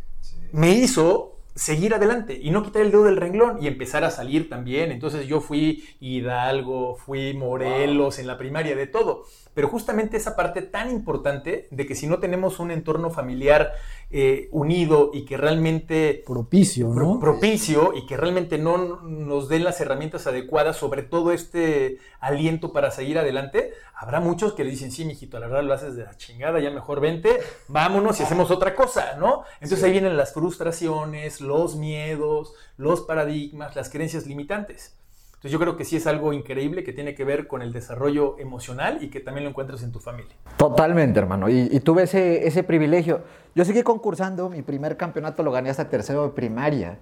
me 0.51 0.71
hizo 0.71 1.32
seguir 1.55 1.95
adelante 1.95 2.39
y 2.41 2.51
no 2.51 2.63
quitar 2.63 2.83
el 2.83 2.91
dedo 2.91 3.05
del 3.05 3.17
renglón 3.17 3.63
y 3.63 3.67
empezar 3.67 4.05
a 4.05 4.11
salir 4.11 4.49
también. 4.49 4.91
Entonces 4.91 5.27
yo 5.27 5.41
fui 5.41 5.85
Hidalgo, 6.01 6.97
fui 6.97 7.35
Morelos 7.35 8.19
en 8.19 8.27
la 8.27 8.39
primaria, 8.39 8.75
de 8.77 8.87
todo. 8.87 9.25
Pero 9.55 9.69
justamente 9.69 10.17
esa 10.17 10.35
parte 10.35 10.63
tan 10.63 10.91
importante 10.91 11.69
de 11.71 11.87
que 11.87 11.95
si 11.95 12.07
no 12.07 12.21
tenemos 12.21 12.59
un 12.59 12.71
entorno 12.71 13.11
familiar 13.11 13.73
eh, 14.15 14.49
unido 14.53 15.11
y 15.15 15.25
que 15.25 15.37
realmente 15.39 16.23
Propicio, 16.27 16.93
pro- 16.93 17.15
¿no? 17.15 17.19
propicio 17.21 17.95
y 17.97 18.05
que 18.07 18.17
realmente 18.17 18.59
no 18.59 19.01
nos 19.03 19.49
den 19.49 19.65
las 19.65 19.81
herramientas 19.81 20.27
adecuadas 20.27 20.77
sobre 20.77 21.03
todo 21.03 21.33
este 21.33 21.99
aliento 22.21 22.73
para 22.73 22.91
seguir 22.91 23.19
adelante, 23.19 23.73
habrá 23.95 24.21
muchos 24.21 24.53
que 24.53 24.65
le 24.65 24.71
dicen, 24.71 24.93
sí, 24.93 25.05
mijito, 25.07 25.39
la 25.41 25.47
verdad 25.47 25.65
lo 25.65 25.73
haces 25.75 25.97
de 25.97 26.05
la 26.05 26.17
chingada, 26.17 26.61
ya 26.61 26.71
mejor 26.71 27.01
vente, 27.01 27.41
vámonos 27.69 28.21
y 28.21 28.23
hacemos 28.23 28.51
otra 28.51 28.75
cosa, 28.75 29.17
¿no? 29.19 29.45
Entonces 29.61 29.83
ahí 29.83 29.93
vienen 29.93 30.17
las 30.17 30.35
frustraciones, 30.35 31.41
los 31.41 31.77
miedos, 31.77 32.55
los 32.77 33.01
paradigmas, 33.01 33.75
las 33.77 33.89
creencias 33.91 34.27
limitantes. 34.27 34.99
Entonces 35.43 35.59
yo 35.59 35.59
creo 35.59 35.77
que 35.77 35.85
sí 35.85 35.97
es 35.97 36.07
algo 36.07 36.33
increíble 36.33 36.85
que 36.85 36.93
tiene 36.93 37.17
que 37.17 37.25
ver 37.25 37.49
con 37.49 37.63
el 37.63 37.73
desarrollo 37.73 38.37
emocional 38.39 38.99
y 39.01 39.11
que 39.11 39.19
también 39.19 39.43
lo 39.43 39.51
encuentras 39.51 39.83
en 39.83 39.91
tu 39.91 39.99
familia. 39.99 40.33
Totalmente, 40.57 41.19
hermano. 41.19 41.49
Y, 41.49 41.69
y 41.69 41.81
tuve 41.81 42.05
ese, 42.05 42.47
ese 42.47 42.63
privilegio. 42.63 43.23
Yo 43.53 43.65
seguí 43.65 43.83
concursando, 43.83 44.49
mi 44.49 44.63
primer 44.63 44.97
campeonato 44.97 45.43
lo 45.43 45.51
gané 45.51 45.69
hasta 45.71 45.89
tercero 45.89 46.23
de 46.23 46.29
primaria. 46.29 46.99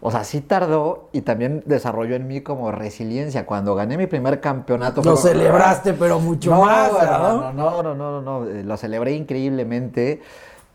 O 0.00 0.10
sea, 0.10 0.24
sí 0.24 0.40
tardó 0.40 1.10
y 1.12 1.20
también 1.20 1.64
desarrolló 1.66 2.16
en 2.16 2.26
mí 2.26 2.40
como 2.40 2.72
resiliencia. 2.72 3.44
Cuando 3.44 3.74
gané 3.74 3.98
mi 3.98 4.06
primer 4.06 4.40
campeonato... 4.40 5.02
Lo 5.04 5.14
fue 5.18 5.30
celebraste, 5.32 5.92
pero 5.92 6.18
mucho 6.18 6.50
No, 6.50 6.64
más, 6.64 6.92
¿no? 6.92 7.52
no, 7.52 7.82
no, 7.82 7.94
no, 7.94 7.94
no, 7.94 8.22
no, 8.22 8.48
eh, 8.48 8.64
lo 8.64 8.76
celebré 8.78 9.12
increíblemente. 9.12 10.22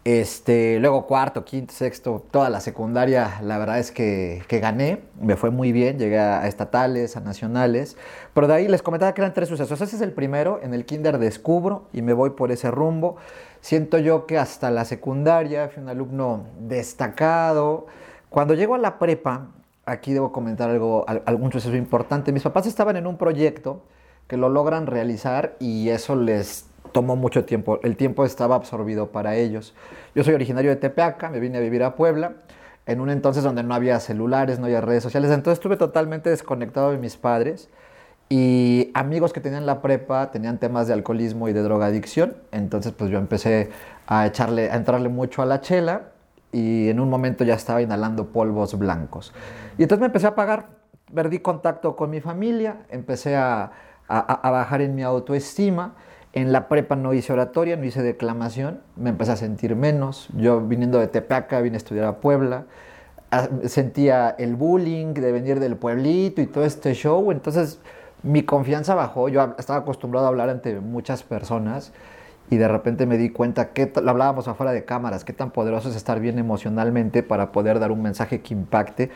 Este, 0.07 0.79
luego 0.79 1.05
cuarto, 1.05 1.43
quinto, 1.43 1.73
sexto, 1.73 2.23
toda 2.31 2.49
la 2.49 2.61
secundaria, 2.61 3.41
la 3.43 3.57
verdad 3.57 3.77
es 3.77 3.91
que, 3.91 4.41
que 4.47 4.61
gané, 4.61 5.01
me 5.19 5.35
fue 5.35 5.49
muy 5.49 5.73
bien, 5.73 5.99
llegué 5.99 6.17
a 6.17 6.47
estatales, 6.47 7.17
a 7.17 7.19
nacionales, 7.19 7.97
pero 8.33 8.47
de 8.47 8.53
ahí 8.53 8.67
les 8.69 8.81
comentaba 8.81 9.13
que 9.13 9.19
eran 9.19 9.33
tres 9.33 9.49
sucesos. 9.49 9.81
Ese 9.81 9.97
es 9.97 10.01
el 10.01 10.13
primero, 10.13 10.61
en 10.63 10.73
el 10.73 10.85
kinder 10.85 11.17
descubro 11.17 11.89
y 11.91 12.03
me 12.03 12.13
voy 12.13 12.29
por 12.29 12.53
ese 12.53 12.71
rumbo. 12.71 13.17
Siento 13.59 13.97
yo 13.97 14.27
que 14.27 14.37
hasta 14.37 14.71
la 14.71 14.85
secundaria 14.85 15.67
fui 15.67 15.83
un 15.83 15.89
alumno 15.89 16.45
destacado. 16.57 17.87
Cuando 18.29 18.53
llego 18.53 18.75
a 18.75 18.77
la 18.77 18.99
prepa, 18.99 19.47
aquí 19.85 20.13
debo 20.13 20.31
comentar 20.31 20.69
algo, 20.69 21.03
al- 21.09 21.23
algún 21.25 21.51
suceso 21.51 21.75
importante. 21.75 22.31
Mis 22.31 22.43
papás 22.43 22.65
estaban 22.65 22.95
en 22.95 23.07
un 23.07 23.17
proyecto 23.17 23.83
que 24.29 24.37
lo 24.37 24.47
logran 24.47 24.87
realizar 24.87 25.57
y 25.59 25.89
eso 25.89 26.15
les 26.15 26.65
tomó 26.91 27.15
mucho 27.15 27.45
tiempo. 27.45 27.79
El 27.83 27.95
tiempo 27.95 28.25
estaba 28.25 28.55
absorbido 28.55 29.07
para 29.11 29.35
ellos. 29.35 29.73
Yo 30.15 30.23
soy 30.23 30.33
originario 30.33 30.71
de 30.71 30.77
Tepeaca, 30.77 31.29
me 31.29 31.39
vine 31.39 31.57
a 31.57 31.61
vivir 31.61 31.83
a 31.83 31.95
Puebla, 31.95 32.33
en 32.85 33.01
un 33.01 33.09
entonces 33.09 33.43
donde 33.43 33.63
no 33.63 33.73
había 33.73 33.99
celulares, 33.99 34.59
no 34.59 34.65
había 34.65 34.81
redes 34.81 35.03
sociales, 35.03 35.31
entonces 35.31 35.59
estuve 35.59 35.77
totalmente 35.77 36.29
desconectado 36.29 36.91
de 36.91 36.97
mis 36.97 37.17
padres 37.17 37.69
y 38.29 38.91
amigos 38.93 39.31
que 39.31 39.39
tenían 39.39 39.65
la 39.65 39.81
prepa 39.81 40.31
tenían 40.31 40.57
temas 40.57 40.87
de 40.87 40.93
alcoholismo 40.93 41.47
y 41.47 41.53
de 41.53 41.61
drogadicción, 41.61 42.35
entonces 42.51 42.91
pues 42.91 43.09
yo 43.09 43.17
empecé 43.17 43.69
a 44.05 44.25
echarle, 44.25 44.69
a 44.69 44.75
entrarle 44.75 45.09
mucho 45.09 45.41
a 45.41 45.45
la 45.45 45.61
chela 45.61 46.11
y 46.51 46.89
en 46.89 46.99
un 46.99 47.09
momento 47.09 47.43
ya 47.43 47.55
estaba 47.55 47.81
inhalando 47.81 48.27
polvos 48.27 48.77
blancos. 48.77 49.33
Y 49.77 49.83
entonces 49.83 50.01
me 50.01 50.07
empecé 50.07 50.27
a 50.27 50.35
pagar, 50.35 50.67
perdí 51.13 51.39
contacto 51.39 51.95
con 51.95 52.09
mi 52.09 52.19
familia, 52.19 52.77
empecé 52.89 53.35
a, 53.35 53.71
bajar 54.07 54.81
en 54.81 54.95
mi 54.95 55.03
autoestima. 55.03 55.95
En 56.37 56.51
la 56.51 56.67
prepa 56.67 56.95
no 56.95 57.15
hice 57.15 57.33
oratoria, 57.33 57.77
no 57.77 57.83
hice 57.83 58.03
declamación, 58.03 58.81
me 58.95 59.09
empecé 59.09 59.31
a 59.31 59.37
sentir 59.37 59.75
menos. 59.75 60.29
Yo 60.35 60.61
viniendo 60.61 60.99
de 60.99 61.07
Tepeaca, 61.07 61.61
vine 61.61 61.77
a 61.77 61.79
estudiar 61.79 62.05
a 62.05 62.17
Puebla, 62.17 62.65
sentía 63.63 64.35
el 64.37 64.55
bullying 64.55 65.15
de 65.15 65.31
venir 65.31 65.59
del 65.59 65.77
pueblito 65.77 66.39
y 66.39 66.45
todo 66.45 66.63
este 66.63 66.93
show, 66.93 67.31
entonces 67.31 67.79
mi 68.21 68.43
confianza 68.43 68.93
bajó, 68.93 69.29
yo 69.29 69.55
estaba 69.57 69.79
acostumbrado 69.79 70.27
a 70.27 70.29
hablar 70.29 70.49
ante 70.49 70.79
muchas 70.79 71.23
personas 71.23 71.91
y 72.51 72.57
de 72.57 72.67
repente 72.67 73.07
me 73.07 73.17
di 73.17 73.31
cuenta 73.31 73.69
que 73.69 73.91
lo 73.99 74.11
hablábamos 74.11 74.47
afuera 74.47 74.71
de 74.73 74.85
cámaras, 74.85 75.25
qué 75.25 75.33
tan 75.33 75.49
poderoso 75.49 75.89
es 75.89 75.95
estar 75.95 76.19
bien 76.19 76.37
emocionalmente 76.37 77.23
para 77.23 77.51
poder 77.51 77.79
dar 77.79 77.91
un 77.91 78.03
mensaje 78.03 78.41
que 78.41 78.53
impacte. 78.53 79.09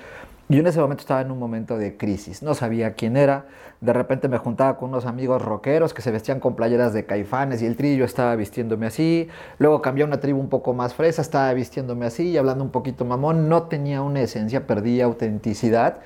Y 0.51 0.60
en 0.60 0.67
ese 0.67 0.81
momento 0.81 1.00
estaba 1.00 1.22
en 1.22 1.31
un 1.31 1.39
momento 1.39 1.77
de 1.77 1.96
crisis, 1.96 2.43
no 2.43 2.53
sabía 2.55 2.93
quién 2.96 3.15
era, 3.15 3.46
de 3.79 3.93
repente 3.93 4.27
me 4.27 4.38
juntaba 4.38 4.75
con 4.75 4.89
unos 4.89 5.05
amigos 5.05 5.41
rockeros 5.41 5.93
que 5.93 6.01
se 6.01 6.12
vestían 6.12 6.41
con 6.41 6.58
playeras 6.58 6.91
de 6.91 7.05
caifanes 7.05 7.62
y 7.62 7.65
el 7.65 7.77
trillo 7.77 8.03
estaba 8.03 8.36
vistiéndome 8.36 8.86
así, 8.86 9.29
luego 9.60 9.81
cambié 9.81 10.03
a 10.03 10.08
una 10.08 10.20
tribu 10.20 10.41
un 10.41 10.50
poco 10.50 10.74
más 10.74 10.93
fresa, 10.93 11.22
estaba 11.22 11.53
vistiéndome 11.53 12.05
así 12.05 12.31
y 12.31 12.38
hablando 12.38 12.65
un 12.65 12.70
poquito 12.70 13.05
mamón, 13.05 13.48
no 13.48 13.63
tenía 13.70 14.01
una 14.01 14.24
esencia, 14.24 14.67
perdí 14.67 15.00
autenticidad. 15.00 16.00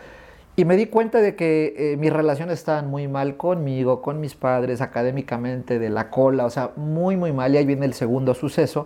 Y 0.55 0.63
me 0.63 0.77
di 0.77 0.85
cuenta 0.85 1.21
de 1.21 1.35
que 1.35 1.73
eh, 1.75 1.97
mis 1.97 2.13
relaciones 2.13 2.59
estaban 2.59 2.87
muy 2.87 3.07
mal 3.07 3.37
conmigo, 3.37 4.03
con 4.03 4.21
mis 4.21 4.35
padres, 4.35 4.79
académicamente, 4.79 5.79
de 5.79 5.89
la 5.89 6.11
cola, 6.11 6.45
o 6.45 6.51
sea, 6.51 6.69
muy, 6.75 7.17
muy 7.17 7.33
mal. 7.33 7.55
Y 7.55 7.57
ahí 7.57 7.65
viene 7.65 7.87
el 7.87 7.95
segundo 7.95 8.35
suceso, 8.35 8.85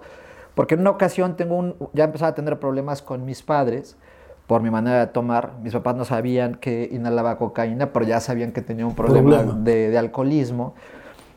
porque 0.56 0.76
en 0.76 0.80
una 0.80 0.92
ocasión 0.92 1.36
tengo 1.36 1.76
ya 1.94 2.06
empezaba 2.06 2.30
a 2.30 2.36
tener 2.36 2.60
problemas 2.60 3.02
con 3.02 3.26
mis 3.26 3.44
padres 3.44 3.98
por 4.50 4.64
mi 4.64 4.72
manera 4.72 5.02
de 5.02 5.06
tomar. 5.06 5.52
Mis 5.62 5.74
papás 5.74 5.96
no 5.96 6.06
sabían 6.06 6.56
que 6.56 6.90
inhalaba 6.92 7.38
cocaína, 7.38 7.94
pero 7.94 8.04
ya 8.04 8.20
sabían 8.20 8.52
que 8.52 8.64
tenía 8.64 8.88
un 8.88 8.96
problema, 8.96 9.44
De, 9.44 9.92
de 9.92 9.98
alcoholismo. 10.00 10.74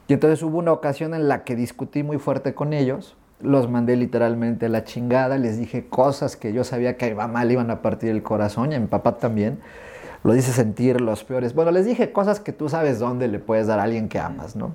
Y 0.08 0.14
entonces 0.14 0.42
hubo 0.42 0.56
una 0.56 0.72
ocasión 0.72 1.12
en 1.12 1.28
la 1.28 1.44
que 1.44 1.54
discutí 1.54 2.02
muy 2.02 2.16
fuerte 2.16 2.54
con 2.54 2.72
ellos. 2.72 3.14
Los 3.38 3.68
mandé 3.68 3.96
literalmente 3.96 4.64
a 4.64 4.70
la 4.70 4.84
chingada, 4.84 5.36
les 5.36 5.58
dije 5.58 5.88
cosas 5.90 6.36
que 6.36 6.54
yo 6.54 6.64
sabía 6.64 6.96
que 6.96 7.08
iba 7.08 7.28
mal, 7.28 7.52
iban 7.52 7.70
a 7.70 7.82
partir 7.82 8.08
el 8.08 8.22
corazón, 8.22 8.72
y 8.72 8.76
a 8.76 8.80
mi 8.80 8.86
papá 8.86 9.18
también 9.18 9.58
lo 10.24 10.32
dice 10.32 10.50
sentir 10.50 11.02
los 11.02 11.22
peores. 11.22 11.54
Bueno, 11.54 11.70
les 11.70 11.84
dije 11.84 12.12
cosas 12.12 12.40
que 12.40 12.54
tú 12.54 12.70
sabes 12.70 12.98
dónde 12.98 13.28
le 13.28 13.40
puedes 13.40 13.66
dar 13.66 13.78
a 13.78 13.82
alguien 13.82 14.08
que 14.08 14.20
amas, 14.20 14.56
¿no? 14.56 14.72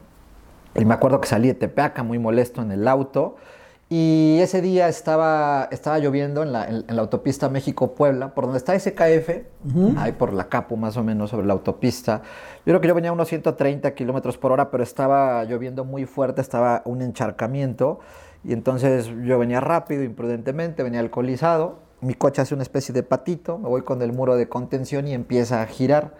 Y 0.75 0.85
me 0.85 0.93
acuerdo 0.93 1.19
que 1.21 1.27
salí 1.27 1.47
de 1.47 1.55
Tepeaca 1.55 2.03
muy 2.03 2.19
molesto 2.19 2.61
en 2.61 2.71
el 2.71 2.87
auto. 2.87 3.37
Y 3.89 4.39
ese 4.41 4.61
día 4.61 4.89
estaba, 4.89 5.69
estaba 5.71 5.97
lloviendo 5.99 6.43
en 6.43 6.51
la, 6.51 6.65
en, 6.67 6.83
la 6.87 7.01
autopista 7.01 7.47
México-Puebla, 7.47 8.35
por 8.35 8.43
donde 8.43 8.57
está 8.57 8.75
ese 8.75 8.93
KF, 8.93 9.29
ahí 9.97 10.11
por 10.11 10.33
la 10.33 10.49
Capu 10.49 10.75
más 10.75 10.97
o 10.97 11.03
menos, 11.03 11.29
sobre 11.29 11.47
la 11.47 11.53
autopista. 11.53 12.21
Yo 12.65 12.71
creo 12.73 12.81
que 12.81 12.87
yo 12.89 12.95
venía 12.95 13.11
a 13.11 13.13
unos 13.13 13.29
130 13.29 13.95
kilómetros 13.95 14.37
por 14.37 14.51
hora, 14.51 14.71
pero 14.71 14.83
estaba 14.83 15.45
lloviendo 15.45 15.85
muy 15.85 16.05
fuerte, 16.05 16.41
estaba 16.41 16.81
un 16.83 17.01
encharcamiento. 17.01 17.99
Y 18.43 18.51
entonces 18.51 19.09
yo 19.23 19.39
venía 19.39 19.61
rápido, 19.61 20.03
imprudentemente, 20.03 20.83
venía 20.83 20.99
alcoholizado 20.99 21.87
mi 22.01 22.13
coche 22.13 22.41
hace 22.41 22.53
una 22.53 22.63
especie 22.63 22.93
de 22.93 23.03
patito, 23.03 23.57
me 23.57 23.69
voy 23.69 23.81
con 23.81 24.01
el 24.01 24.13
muro 24.13 24.35
de 24.35 24.47
contención 24.47 25.07
y 25.07 25.13
empieza 25.13 25.61
a 25.61 25.65
girar. 25.65 26.13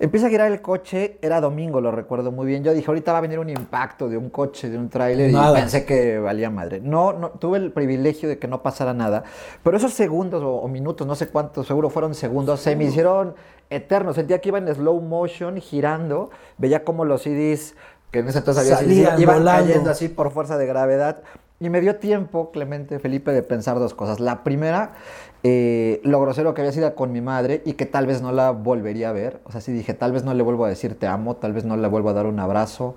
Empieza 0.00 0.28
a 0.28 0.30
girar 0.30 0.52
el 0.52 0.62
coche, 0.62 1.18
era 1.22 1.40
domingo, 1.40 1.80
lo 1.80 1.90
recuerdo 1.90 2.30
muy 2.30 2.46
bien. 2.46 2.62
Yo 2.62 2.72
dije, 2.72 2.86
ahorita 2.86 3.12
va 3.12 3.18
a 3.18 3.20
venir 3.20 3.38
un 3.40 3.50
impacto 3.50 4.08
de 4.08 4.16
un 4.16 4.30
coche, 4.30 4.70
de 4.70 4.78
un 4.78 4.88
tráiler, 4.88 5.30
y 5.30 5.54
pensé 5.54 5.84
que 5.84 6.18
valía 6.18 6.50
madre. 6.50 6.80
No, 6.80 7.12
no, 7.12 7.30
tuve 7.30 7.58
el 7.58 7.72
privilegio 7.72 8.28
de 8.28 8.38
que 8.38 8.46
no 8.46 8.62
pasara 8.62 8.94
nada, 8.94 9.24
pero 9.64 9.76
esos 9.76 9.92
segundos 9.92 10.42
o, 10.44 10.68
minutos, 10.68 11.06
no 11.06 11.16
sé 11.16 11.28
cuántos, 11.28 11.66
seguro 11.66 11.90
fueron 11.90 12.14
segundos, 12.14 12.60
se 12.60 12.76
me 12.76 12.84
hicieron 12.84 13.34
eternos. 13.70 14.14
Sentía 14.14 14.40
que 14.40 14.50
iba 14.50 14.58
en 14.58 14.72
slow 14.72 15.00
motion, 15.00 15.56
girando, 15.60 16.30
veía 16.58 16.84
como 16.84 17.04
los 17.04 17.22
CDs 17.22 17.74
que 18.10 18.20
en 18.20 18.28
ese 18.28 18.38
entonces 18.38 18.72
había 18.72 19.18
iban 19.18 19.44
cayendo 19.44 19.90
así 19.90 20.08
por 20.08 20.30
fuerza 20.30 20.56
de 20.56 20.66
gravedad. 20.66 21.22
Y 21.60 21.70
me 21.70 21.80
dio 21.80 21.96
tiempo, 21.96 22.52
Clemente 22.52 23.00
Felipe, 23.00 23.32
de 23.32 23.42
pensar 23.42 23.80
dos 23.80 23.92
cosas. 23.92 24.20
La 24.20 24.44
primera, 24.44 24.92
eh, 25.44 26.00
lo 26.02 26.20
grosero 26.20 26.52
que 26.52 26.62
había 26.62 26.72
sido 26.72 26.94
con 26.94 27.12
mi 27.12 27.20
madre 27.20 27.62
y 27.64 27.74
que 27.74 27.86
tal 27.86 28.06
vez 28.06 28.22
no 28.22 28.32
la 28.32 28.50
volvería 28.50 29.10
a 29.10 29.12
ver. 29.12 29.40
O 29.44 29.52
sea, 29.52 29.60
sí 29.60 29.72
dije, 29.72 29.94
tal 29.94 30.12
vez 30.12 30.24
no 30.24 30.34
le 30.34 30.42
vuelvo 30.42 30.64
a 30.64 30.68
decir 30.68 30.98
te 30.98 31.06
amo, 31.06 31.36
tal 31.36 31.52
vez 31.52 31.64
no 31.64 31.76
le 31.76 31.88
vuelvo 31.88 32.10
a 32.10 32.12
dar 32.12 32.26
un 32.26 32.40
abrazo. 32.40 32.94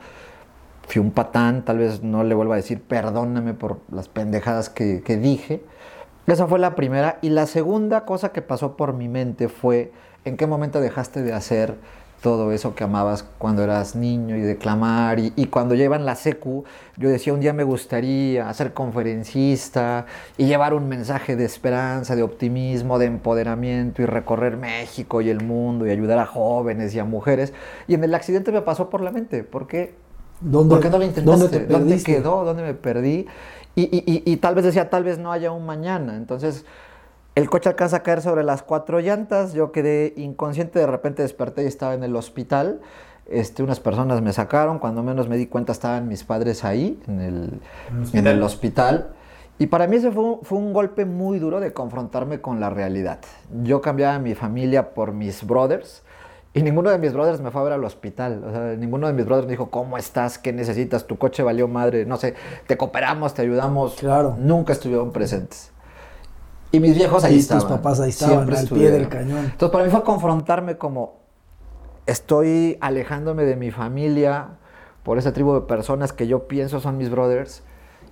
Fui 0.87 1.01
un 1.01 1.11
patán, 1.11 1.63
tal 1.63 1.77
vez 1.77 2.03
no 2.03 2.23
le 2.23 2.33
vuelvo 2.35 2.53
a 2.53 2.55
decir 2.57 2.81
perdóname 2.81 3.53
por 3.53 3.79
las 3.91 4.07
pendejadas 4.09 4.69
que, 4.69 5.03
que 5.03 5.17
dije. 5.17 5.63
Esa 6.27 6.47
fue 6.47 6.59
la 6.59 6.75
primera. 6.75 7.19
Y 7.21 7.29
la 7.29 7.45
segunda 7.45 8.05
cosa 8.05 8.31
que 8.31 8.41
pasó 8.41 8.75
por 8.75 8.93
mi 8.93 9.07
mente 9.07 9.47
fue, 9.47 9.91
¿en 10.25 10.37
qué 10.37 10.47
momento 10.47 10.81
dejaste 10.81 11.21
de 11.21 11.33
hacer 11.33 11.75
todo 12.21 12.51
eso 12.51 12.75
que 12.75 12.83
amabas 12.83 13.25
cuando 13.37 13.63
eras 13.63 13.95
niño 13.95 14.37
y 14.37 14.41
declamar. 14.41 15.19
Y, 15.19 15.33
y, 15.35 15.47
cuando 15.47 15.75
llevan 15.75 16.05
la 16.05 16.15
secu, 16.15 16.63
yo 16.95 17.09
decía, 17.09 17.33
un 17.33 17.39
día 17.39 17.51
me 17.51 17.63
gustaría 17.63 18.51
ser 18.53 18.73
conferencista 18.73 20.05
y 20.37 20.45
llevar 20.45 20.73
un 20.73 20.87
mensaje 20.87 21.35
de 21.35 21.45
esperanza, 21.45 22.15
de 22.15 22.23
optimismo, 22.23 22.99
de 22.99 23.07
empoderamiento 23.07 24.01
y 24.01 24.05
recorrer 24.05 24.55
México 24.55 25.21
y 25.21 25.29
el 25.29 25.43
mundo 25.43 25.87
y 25.87 25.89
ayudar 25.89 26.19
a 26.19 26.27
jóvenes 26.27 26.93
y 26.93 26.99
a 26.99 27.05
mujeres. 27.05 27.53
Y 27.87 27.95
en 27.95 28.03
el 28.03 28.13
accidente 28.13 28.51
me 28.51 28.61
pasó 28.61 28.89
por 28.89 29.01
la 29.01 29.11
mente, 29.11 29.43
¿por 29.43 29.67
qué? 29.67 29.95
¿Dónde, 30.39 30.75
¿Por 30.75 30.83
qué 30.83 30.89
no 30.89 30.97
lo 30.99 31.05
intentaste? 31.05 31.65
¿Dónde, 31.65 32.03
quedó? 32.03 32.45
¿Dónde 32.45 32.63
me 32.63 32.73
perdí? 32.73 33.27
Y, 33.75 33.83
y, 33.83 34.23
y 34.25 34.37
tal 34.37 34.55
vez 34.55 34.65
decía, 34.65 34.89
tal 34.89 35.03
vez 35.03 35.17
no 35.17 35.31
haya 35.31 35.51
un 35.51 35.65
mañana. 35.65 36.15
Entonces 36.15 36.65
el 37.35 37.49
coche 37.49 37.69
alcanza 37.69 37.97
a 37.97 38.03
caer 38.03 38.21
sobre 38.21 38.43
las 38.43 38.61
cuatro 38.63 38.99
llantas, 38.99 39.53
yo 39.53 39.71
quedé 39.71 40.13
inconsciente, 40.17 40.79
de 40.79 40.87
repente 40.87 41.21
desperté 41.21 41.63
y 41.63 41.67
estaba 41.67 41.93
en 41.93 42.03
el 42.03 42.15
hospital. 42.15 42.81
Este, 43.27 43.63
unas 43.63 43.79
personas 43.79 44.21
me 44.21 44.33
sacaron, 44.33 44.79
cuando 44.79 45.03
menos 45.03 45.29
me 45.29 45.37
di 45.37 45.47
cuenta 45.47 45.71
estaban 45.71 46.07
mis 46.07 46.23
padres 46.23 46.65
ahí, 46.65 47.01
en 47.07 47.21
el, 48.27 48.43
hospital. 48.43 49.13
Y 49.57 49.67
para 49.67 49.87
mí 49.87 49.97
ese 49.97 50.11
fue, 50.11 50.39
fue, 50.41 50.57
un 50.57 50.73
golpe 50.73 51.05
muy 51.05 51.39
duro 51.39 51.59
de 51.59 51.71
confrontarme 51.71 52.41
con 52.41 52.59
la 52.59 52.69
realidad. 52.69 53.19
Yo 53.63 53.79
cambiaba 53.79 54.19
mi 54.19 54.35
familia 54.35 54.93
por 54.93 55.13
mis 55.13 55.45
brothers 55.45 56.03
y 56.53 56.63
ninguno 56.63 56.89
de 56.89 56.97
mis 56.97 57.13
brothers 57.13 57.39
me 57.39 57.49
fue 57.49 57.61
a 57.61 57.63
ver 57.63 57.73
al 57.73 57.83
hospital. 57.85 58.43
O 58.43 58.51
sea, 58.51 58.75
ninguno 58.75 59.07
de 59.07 59.13
mis 59.13 59.25
brothers 59.25 59.45
me 59.47 59.51
dijo, 59.51 59.69
¿cómo 59.69 59.97
estás? 59.97 60.37
¿Qué 60.37 60.51
necesitas? 60.51 61.07
Tu 61.07 61.17
coche 61.17 61.43
valió 61.43 61.69
madre. 61.69 62.05
No 62.05 62.17
sé, 62.17 62.33
te 62.67 62.75
cooperamos, 62.75 63.33
te 63.33 63.43
ayudamos. 63.43 63.95
Claro. 63.95 64.35
Nunca 64.37 64.73
estuvieron 64.73 65.13
presentes. 65.13 65.70
Y 66.71 66.79
mis 66.79 66.95
viejos 66.95 67.23
ahí 67.23 67.35
y 67.35 67.39
estaban. 67.39 67.63
tus 67.63 67.71
papás 67.71 67.99
ahí 67.99 68.09
estaban, 68.09 68.49
al 68.53 68.67
pie 68.67 68.91
del 68.91 69.09
cañón. 69.09 69.45
Entonces, 69.45 69.69
para 69.69 69.83
mí 69.83 69.91
fue 69.91 70.03
confrontarme 70.03 70.77
como 70.77 71.19
estoy 72.05 72.77
alejándome 72.81 73.43
de 73.43 73.55
mi 73.55 73.71
familia 73.71 74.57
por 75.03 75.17
esa 75.17 75.33
tribu 75.33 75.53
de 75.53 75.61
personas 75.61 76.13
que 76.13 76.27
yo 76.27 76.47
pienso 76.47 76.79
son 76.79 76.97
mis 76.97 77.09
brothers 77.09 77.63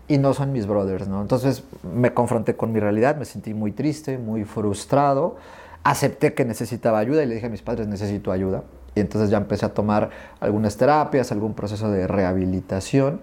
y 0.08 0.18
no 0.18 0.34
son 0.34 0.52
mis 0.52 0.66
brothers, 0.66 1.08
¿no? 1.08 1.22
Entonces 1.22 1.64
me 1.84 2.14
confronté 2.14 2.56
con 2.56 2.72
mi 2.72 2.80
realidad, 2.80 3.16
me 3.16 3.26
sentí 3.26 3.54
muy 3.54 3.72
triste, 3.72 4.18
muy 4.18 4.44
frustrado, 4.44 5.38
acepté 5.84 6.34
que 6.34 6.46
necesitaba 6.46 7.00
ayuda 7.00 7.24
y 7.24 7.28
le 7.28 7.36
dije 7.36 7.48
a 7.48 7.50
mis 7.50 7.62
padres 7.62 7.88
necesito 7.88 8.32
ayuda. 8.32 8.64
Y 8.96 9.02
entonces 9.02 9.30
ya 9.30 9.38
empecé 9.38 9.66
a 9.68 9.74
tomar 9.74 10.10
algunas 10.40 10.78
terapias, 10.78 11.32
algún 11.32 11.54
proceso 11.54 11.92
de 11.92 12.08
rehabilitación. 12.08 13.22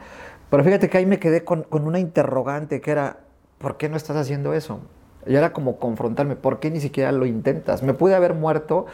Pero 0.48 0.62
fíjate 0.62 0.88
que 0.88 0.98
ahí 0.98 1.06
me 1.06 1.18
quedé 1.18 1.44
con, 1.44 1.64
con 1.64 1.86
una 1.86 1.98
interrogante 1.98 2.80
que 2.80 2.92
era, 2.92 3.18
¿por 3.58 3.76
qué 3.76 3.88
no 3.88 3.96
estás 3.96 4.16
haciendo 4.16 4.54
eso? 4.54 4.80
Y 5.26 5.34
era 5.34 5.52
como 5.52 5.78
confrontarme, 5.78 6.36
¿por 6.36 6.60
qué 6.60 6.70
ni 6.70 6.80
siquiera 6.80 7.12
lo 7.12 7.26
intentas? 7.26 7.82
Me 7.82 7.94
pude 7.94 8.14
haber 8.14 8.34
muerto. 8.34 8.86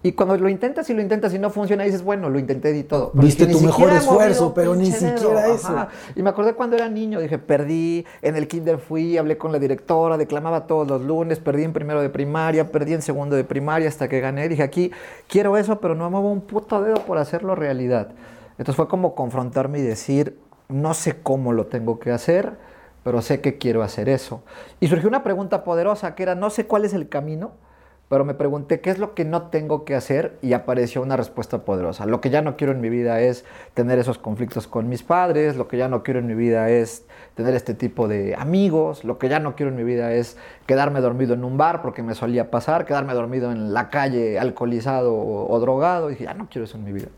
Y 0.00 0.12
cuando 0.12 0.36
lo 0.36 0.48
intentas 0.48 0.88
y 0.90 0.94
lo 0.94 1.02
intentas 1.02 1.34
y 1.34 1.40
no 1.40 1.50
funciona, 1.50 1.82
dices, 1.82 2.04
bueno, 2.04 2.30
lo 2.30 2.38
intenté 2.38 2.76
y 2.76 2.84
todo. 2.84 3.10
Viste 3.14 3.46
tu 3.46 3.60
mejor 3.60 3.90
esfuerzo, 3.90 4.54
pero 4.54 4.76
ni 4.76 4.92
siquiera 4.92 5.48
eso. 5.48 5.88
Y 6.14 6.22
me 6.22 6.30
acordé 6.30 6.54
cuando 6.54 6.76
era 6.76 6.88
niño, 6.88 7.18
dije, 7.18 7.38
perdí, 7.38 8.06
en 8.22 8.36
el 8.36 8.46
kinder 8.46 8.78
fui, 8.78 9.18
hablé 9.18 9.38
con 9.38 9.50
la 9.50 9.58
directora, 9.58 10.16
declamaba 10.16 10.68
todos 10.68 10.86
los 10.86 11.02
lunes, 11.02 11.40
perdí 11.40 11.64
en 11.64 11.72
primero 11.72 12.00
de 12.00 12.10
primaria, 12.10 12.70
perdí 12.70 12.94
en 12.94 13.02
segundo 13.02 13.34
de 13.34 13.42
primaria 13.42 13.88
hasta 13.88 14.08
que 14.08 14.20
gané. 14.20 14.48
Dije, 14.48 14.62
aquí 14.62 14.92
quiero 15.26 15.56
eso, 15.56 15.80
pero 15.80 15.96
no 15.96 16.08
muevo 16.10 16.30
un 16.30 16.42
puto 16.42 16.80
dedo 16.80 17.00
por 17.04 17.18
hacerlo 17.18 17.56
realidad. 17.56 18.10
Entonces 18.52 18.76
fue 18.76 18.86
como 18.86 19.16
confrontarme 19.16 19.80
y 19.80 19.82
decir, 19.82 20.38
no 20.68 20.94
sé 20.94 21.16
cómo 21.22 21.52
lo 21.52 21.66
tengo 21.66 21.98
que 21.98 22.12
hacer, 22.12 22.52
pero 23.02 23.22
sé 23.22 23.40
que 23.40 23.58
quiero 23.58 23.82
hacer 23.82 24.08
eso. 24.08 24.42
Y 24.80 24.88
surgió 24.88 25.08
una 25.08 25.22
pregunta 25.22 25.64
poderosa 25.64 26.14
que 26.14 26.22
era, 26.22 26.34
no 26.34 26.50
sé 26.50 26.66
cuál 26.66 26.84
es 26.84 26.94
el 26.94 27.08
camino, 27.08 27.52
pero 28.08 28.24
me 28.24 28.34
pregunté 28.34 28.80
qué 28.80 28.90
es 28.90 28.98
lo 28.98 29.14
que 29.14 29.24
no 29.24 29.48
tengo 29.48 29.84
que 29.84 29.94
hacer 29.94 30.38
y 30.40 30.54
apareció 30.54 31.02
una 31.02 31.16
respuesta 31.16 31.64
poderosa. 31.64 32.06
Lo 32.06 32.20
que 32.20 32.30
ya 32.30 32.40
no 32.40 32.56
quiero 32.56 32.72
en 32.72 32.80
mi 32.80 32.88
vida 32.88 33.20
es 33.20 33.44
tener 33.74 33.98
esos 33.98 34.18
conflictos 34.18 34.66
con 34.66 34.88
mis 34.88 35.02
padres, 35.02 35.56
lo 35.56 35.68
que 35.68 35.76
ya 35.76 35.88
no 35.88 36.02
quiero 36.02 36.20
en 36.20 36.26
mi 36.26 36.34
vida 36.34 36.70
es 36.70 37.04
tener 37.34 37.54
este 37.54 37.74
tipo 37.74 38.08
de 38.08 38.34
amigos, 38.34 39.04
lo 39.04 39.18
que 39.18 39.28
ya 39.28 39.40
no 39.40 39.56
quiero 39.56 39.70
en 39.70 39.76
mi 39.76 39.84
vida 39.84 40.12
es 40.12 40.38
quedarme 40.66 41.00
dormido 41.00 41.34
en 41.34 41.44
un 41.44 41.58
bar 41.58 41.82
porque 41.82 42.02
me 42.02 42.14
solía 42.14 42.50
pasar, 42.50 42.86
quedarme 42.86 43.12
dormido 43.12 43.52
en 43.52 43.74
la 43.74 43.90
calle 43.90 44.38
alcoholizado 44.38 45.14
o, 45.14 45.60
drogado. 45.60 46.08
Y 46.08 46.12
dije, 46.12 46.24
ya 46.24 46.34
no 46.34 46.48
quiero 46.48 46.64
eso 46.64 46.78
en 46.78 46.84
mi 46.84 46.92
vida 46.92 47.08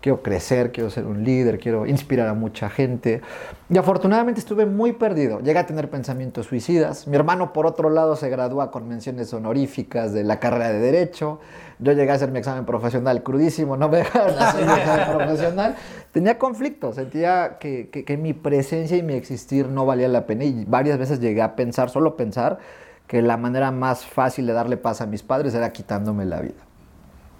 quiero 0.00 0.22
crecer, 0.22 0.72
quiero 0.72 0.90
ser 0.90 1.06
un 1.06 1.24
líder, 1.24 1.58
quiero 1.58 1.86
inspirar 1.86 2.28
a 2.28 2.34
mucha 2.34 2.70
gente. 2.70 3.20
Y 3.68 3.78
afortunadamente 3.78 4.40
estuve 4.40 4.66
muy 4.66 4.92
perdido. 4.92 5.40
Llegué 5.40 5.58
a 5.58 5.66
tener 5.66 5.90
pensamientos 5.90 6.46
suicidas. 6.46 7.06
Mi 7.06 7.16
hermano, 7.16 7.52
por 7.52 7.66
otro 7.66 7.90
lado, 7.90 8.16
se 8.16 8.28
gradúa 8.30 8.70
con 8.70 8.88
menciones 8.88 9.32
honoríficas 9.32 10.12
de 10.12 10.24
la 10.24 10.40
carrera 10.40 10.70
de 10.72 10.78
Derecho. 10.78 11.40
Yo 11.78 11.92
llegué 11.92 12.10
a 12.10 12.14
hacer 12.14 12.30
mi 12.30 12.38
examen 12.38 12.64
profesional 12.64 13.22
crudísimo, 13.22 13.76
no 13.76 13.88
me 13.88 13.98
dejaron 13.98 14.38
hacer 14.38 14.66
mi 14.66 14.72
examen 14.72 15.16
profesional. 15.16 15.76
Tenía 16.12 16.38
conflictos, 16.38 16.96
sentía 16.96 17.58
que, 17.58 17.90
que 17.90 18.16
mi 18.16 18.32
presencia 18.32 18.96
y 18.96 19.02
mi 19.02 19.14
existir 19.14 19.68
no 19.68 19.86
valía 19.86 20.08
la 20.08 20.26
pena. 20.26 20.44
Y 20.44 20.64
varias 20.64 20.98
veces 20.98 21.20
llegué 21.20 21.42
a 21.42 21.56
pensar, 21.56 21.90
solo 21.90 22.16
pensar, 22.16 22.58
que 23.06 23.22
la 23.22 23.36
manera 23.36 23.70
más 23.70 24.06
fácil 24.06 24.46
de 24.46 24.52
darle 24.52 24.76
paz 24.76 25.00
a 25.00 25.06
mis 25.06 25.22
padres 25.22 25.54
era 25.54 25.72
quitándome 25.72 26.24
la 26.24 26.40
vida. 26.40 26.60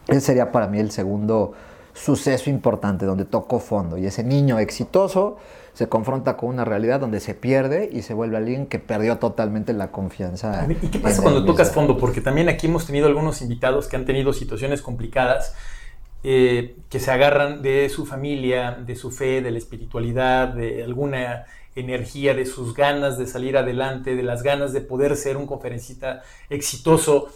Ese 0.08 0.20
sería 0.20 0.50
para 0.50 0.66
mí 0.66 0.80
el 0.80 0.90
segundo 0.90 1.52
suceso 2.02 2.50
importante 2.50 3.04
donde 3.04 3.24
tocó 3.24 3.60
fondo 3.60 3.98
y 3.98 4.06
ese 4.06 4.24
niño 4.24 4.58
exitoso 4.58 5.36
se 5.74 5.88
confronta 5.88 6.36
con 6.36 6.48
una 6.48 6.64
realidad 6.64 6.98
donde 6.98 7.20
se 7.20 7.34
pierde 7.34 7.88
y 7.92 8.02
se 8.02 8.14
vuelve 8.14 8.36
alguien 8.36 8.66
que 8.66 8.78
perdió 8.78 9.18
totalmente 9.18 9.72
la 9.72 9.92
confianza. 9.92 10.66
¿Y 10.82 10.88
qué 10.88 10.98
pasa 10.98 11.22
cuando 11.22 11.44
tocas 11.44 11.72
fondo? 11.72 11.96
Porque 11.96 12.20
también 12.20 12.48
aquí 12.48 12.66
hemos 12.66 12.86
tenido 12.86 13.06
algunos 13.06 13.40
invitados 13.42 13.86
que 13.86 13.96
han 13.96 14.04
tenido 14.04 14.32
situaciones 14.32 14.82
complicadas, 14.82 15.54
eh, 16.24 16.76
que 16.88 17.00
se 17.00 17.10
agarran 17.10 17.62
de 17.62 17.88
su 17.88 18.04
familia, 18.04 18.72
de 18.72 18.96
su 18.96 19.10
fe, 19.10 19.42
de 19.42 19.50
la 19.50 19.58
espiritualidad, 19.58 20.48
de 20.48 20.82
alguna 20.82 21.44
energía, 21.76 22.34
de 22.34 22.46
sus 22.46 22.74
ganas 22.74 23.16
de 23.16 23.26
salir 23.26 23.56
adelante, 23.56 24.16
de 24.16 24.22
las 24.22 24.42
ganas 24.42 24.72
de 24.72 24.80
poder 24.80 25.16
ser 25.16 25.36
un 25.36 25.46
conferencista 25.46 26.22
exitoso. 26.48 27.28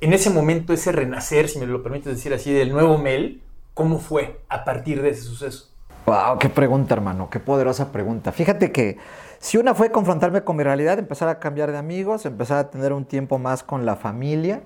En 0.00 0.12
ese 0.12 0.30
momento, 0.30 0.72
ese 0.72 0.92
renacer, 0.92 1.48
si 1.48 1.58
me 1.58 1.66
lo 1.66 1.82
permites 1.82 2.14
decir 2.14 2.32
así, 2.32 2.52
del 2.52 2.70
nuevo 2.70 2.98
Mel, 2.98 3.42
¿cómo 3.74 3.98
fue 3.98 4.40
a 4.48 4.64
partir 4.64 5.02
de 5.02 5.10
ese 5.10 5.22
suceso? 5.22 5.70
Wow, 6.06 6.38
qué 6.38 6.48
pregunta, 6.48 6.94
hermano, 6.94 7.28
qué 7.30 7.40
poderosa 7.40 7.90
pregunta. 7.90 8.30
Fíjate 8.32 8.72
que 8.72 8.98
si 9.38 9.58
una 9.58 9.74
fue 9.74 9.90
confrontarme 9.90 10.44
con 10.44 10.56
mi 10.56 10.62
realidad, 10.62 10.98
empezar 10.98 11.28
a 11.28 11.38
cambiar 11.38 11.72
de 11.72 11.78
amigos, 11.78 12.26
empezar 12.26 12.58
a 12.58 12.70
tener 12.70 12.92
un 12.92 13.04
tiempo 13.04 13.38
más 13.38 13.62
con 13.62 13.84
la 13.84 13.96
familia 13.96 14.62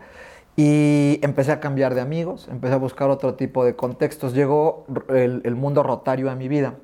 y 0.56 1.20
empecé 1.22 1.52
a 1.52 1.60
cambiar 1.60 1.94
de 1.94 2.00
amigos, 2.00 2.48
empecé 2.50 2.74
a 2.74 2.78
buscar 2.78 3.10
otro 3.10 3.34
tipo 3.34 3.64
de 3.64 3.76
contextos. 3.76 4.34
Llegó 4.34 4.84
el, 5.08 5.54
mundo 5.54 5.84
rotario 5.84 6.28
a 6.30 6.34
mi 6.34 6.48
vida. 6.48 6.74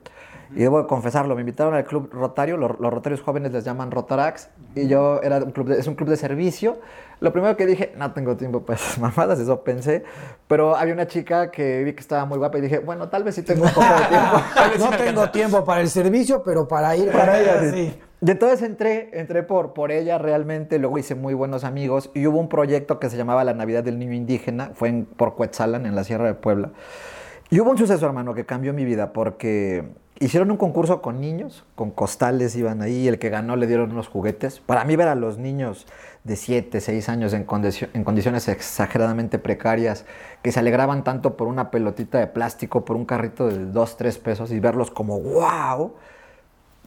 Y 0.54 0.60
debo 0.60 0.86
confesarlo, 0.86 1.34
me 1.34 1.40
invitaron 1.40 1.74
al 1.74 1.84
club 1.84 2.08
rotario, 2.12 2.56
los, 2.56 2.70
rotarios 2.78 3.20
jóvenes 3.22 3.52
les 3.52 3.64
llaman 3.64 3.90
Rotarax, 3.90 4.50
y 4.76 4.86
yo 4.86 5.20
era 5.22 5.38
un 5.38 5.50
club 5.50 5.72
es 5.72 5.86
un 5.86 5.94
club 5.94 6.08
de 6.08 6.16
servicio. 6.16 6.78
Lo 7.20 7.32
primero 7.32 7.56
que 7.56 7.66
dije, 7.66 7.92
no 7.96 8.12
tengo 8.12 8.36
tiempo 8.36 8.62
para 8.62 8.78
esas 8.78 8.98
mamadas, 9.00 9.38
eso 9.40 9.62
pensé, 9.62 10.04
pero 10.46 10.76
había 10.76 10.94
una 10.94 11.06
chica 11.06 11.50
que 11.50 11.82
vi 11.82 11.92
que 11.92 12.00
estaba 12.00 12.24
muy 12.24 12.38
guapa 12.38 12.58
y 12.58 12.60
dije, 12.60 12.78
bueno, 12.78 13.08
tal 13.08 13.24
vez 13.24 13.34
sí 13.34 13.42
tengo 13.42 13.64
un 13.64 13.70
poco 13.70 13.86
de 13.86 14.06
tiempo. 14.06 14.40
no 14.90 14.96
tengo 14.96 15.30
tiempo 15.30 15.64
para 15.64 15.80
el 15.80 15.88
servicio, 15.88 16.42
pero 16.44 16.68
para 16.68 16.94
ir 16.96 17.10
para 17.10 17.40
ella 17.40 17.70
sí. 17.72 17.98
Y 18.26 18.30
entonces 18.30 18.62
entré, 18.62 19.10
entré 19.12 19.42
por, 19.42 19.74
por 19.74 19.92
ella 19.92 20.16
realmente, 20.16 20.78
luego 20.78 20.96
hice 20.96 21.14
muy 21.14 21.34
buenos 21.34 21.62
amigos 21.62 22.10
y 22.14 22.26
hubo 22.26 22.38
un 22.38 22.48
proyecto 22.48 22.98
que 22.98 23.10
se 23.10 23.18
llamaba 23.18 23.44
La 23.44 23.52
Navidad 23.52 23.84
del 23.84 23.98
Niño 23.98 24.14
Indígena, 24.14 24.70
fue 24.72 24.88
en, 24.88 25.04
por 25.04 25.34
Cuetzalan, 25.34 25.84
en 25.84 25.94
la 25.94 26.04
Sierra 26.04 26.26
de 26.26 26.34
Puebla. 26.34 26.70
Y 27.50 27.60
hubo 27.60 27.70
un 27.70 27.76
suceso, 27.76 28.06
hermano, 28.06 28.32
que 28.32 28.46
cambió 28.46 28.72
mi 28.72 28.86
vida 28.86 29.12
porque 29.12 29.84
hicieron 30.24 30.50
un 30.50 30.56
concurso 30.56 31.02
con 31.02 31.20
niños, 31.20 31.64
con 31.74 31.90
costales 31.90 32.56
iban 32.56 32.82
ahí, 32.82 33.08
el 33.08 33.18
que 33.18 33.28
ganó 33.28 33.56
le 33.56 33.66
dieron 33.66 33.92
unos 33.92 34.08
juguetes. 34.08 34.60
Para 34.60 34.84
mí 34.84 34.96
ver 34.96 35.08
a 35.08 35.14
los 35.14 35.38
niños 35.38 35.86
de 36.24 36.36
7, 36.36 36.80
6 36.80 37.08
años 37.08 37.32
en, 37.34 37.44
condiciones 37.44 38.48
exageradamente 38.48 39.38
precarias, 39.38 40.06
que 40.42 40.52
se 40.52 40.60
alegraban 40.60 41.04
tanto 41.04 41.36
por 41.36 41.48
una 41.48 41.70
pelotita 41.70 42.18
de 42.18 42.26
plástico, 42.26 42.84
por 42.84 42.96
un 42.96 43.04
carrito 43.04 43.48
de 43.48 43.66
2, 43.66 43.96
3 43.96 44.18
pesos 44.18 44.50
y 44.50 44.60
verlos 44.60 44.90
como 44.90 45.20
wow, 45.20 45.92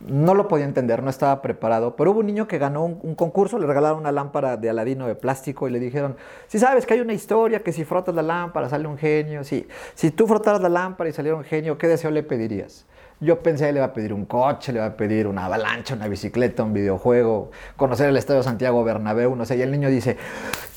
no 0.07 0.33
lo 0.33 0.47
podía 0.47 0.65
entender, 0.65 1.03
no 1.03 1.09
estaba 1.09 1.41
preparado. 1.41 1.95
Pero 1.95 2.11
hubo 2.11 2.19
un 2.19 2.27
niño 2.27 2.47
que 2.47 2.57
ganó 2.57 2.85
un, 2.85 3.15
concurso, 3.15 3.59
le 3.59 3.67
regalaron 3.67 3.99
una 3.99 4.11
lámpara 4.11 4.57
de 4.57 4.69
Aladino 4.69 5.07
de 5.07 5.15
plástico 5.15 5.67
y 5.67 5.71
le 5.71 5.79
dijeron, 5.79 6.15
si 6.47 6.59
sabes 6.59 6.85
que 6.85 6.95
hay 6.95 7.01
una 7.01 7.13
historia 7.13 7.59
que 7.59 7.71
si 7.71 7.83
frotas 7.83 8.15
la 8.15 8.23
lámpara 8.23 8.69
sale 8.69 8.87
un 8.87 8.97
genio, 8.97 9.43
sí. 9.43 9.67
Si 9.95 10.11
tú 10.11 10.27
frotaras 10.27 10.61
la 10.61 10.69
lámpara 10.69 11.09
y 11.09 11.13
saliera 11.13 11.37
un 11.37 11.43
genio, 11.43 11.77
¿qué 11.77 11.87
deseo 11.87 12.11
le 12.11 12.23
pedirías? 12.23 12.85
Yo 13.19 13.41
pensé, 13.41 13.71
le 13.71 13.79
va 13.79 13.87
a 13.87 13.93
pedir 13.93 14.13
un 14.13 14.25
coche, 14.25 14.71
le 14.71 14.79
va 14.79 14.85
a 14.85 14.97
pedir 14.97 15.25
una 15.25 15.45
avalancha, 15.45 15.95
una 15.95 16.07
bicicleta, 16.07 16.63
un 16.63 16.73
videojuego, 16.73 17.49
conocer 17.75 18.09
el 18.09 18.17
Estadio 18.17 18.43
Santiago 18.43 18.83
Bernabéu, 18.83 19.35
no 19.35 19.43
sé. 19.43 19.57
Y 19.57 19.63
el 19.63 19.71
niño 19.71 19.89
dice, 19.89 20.17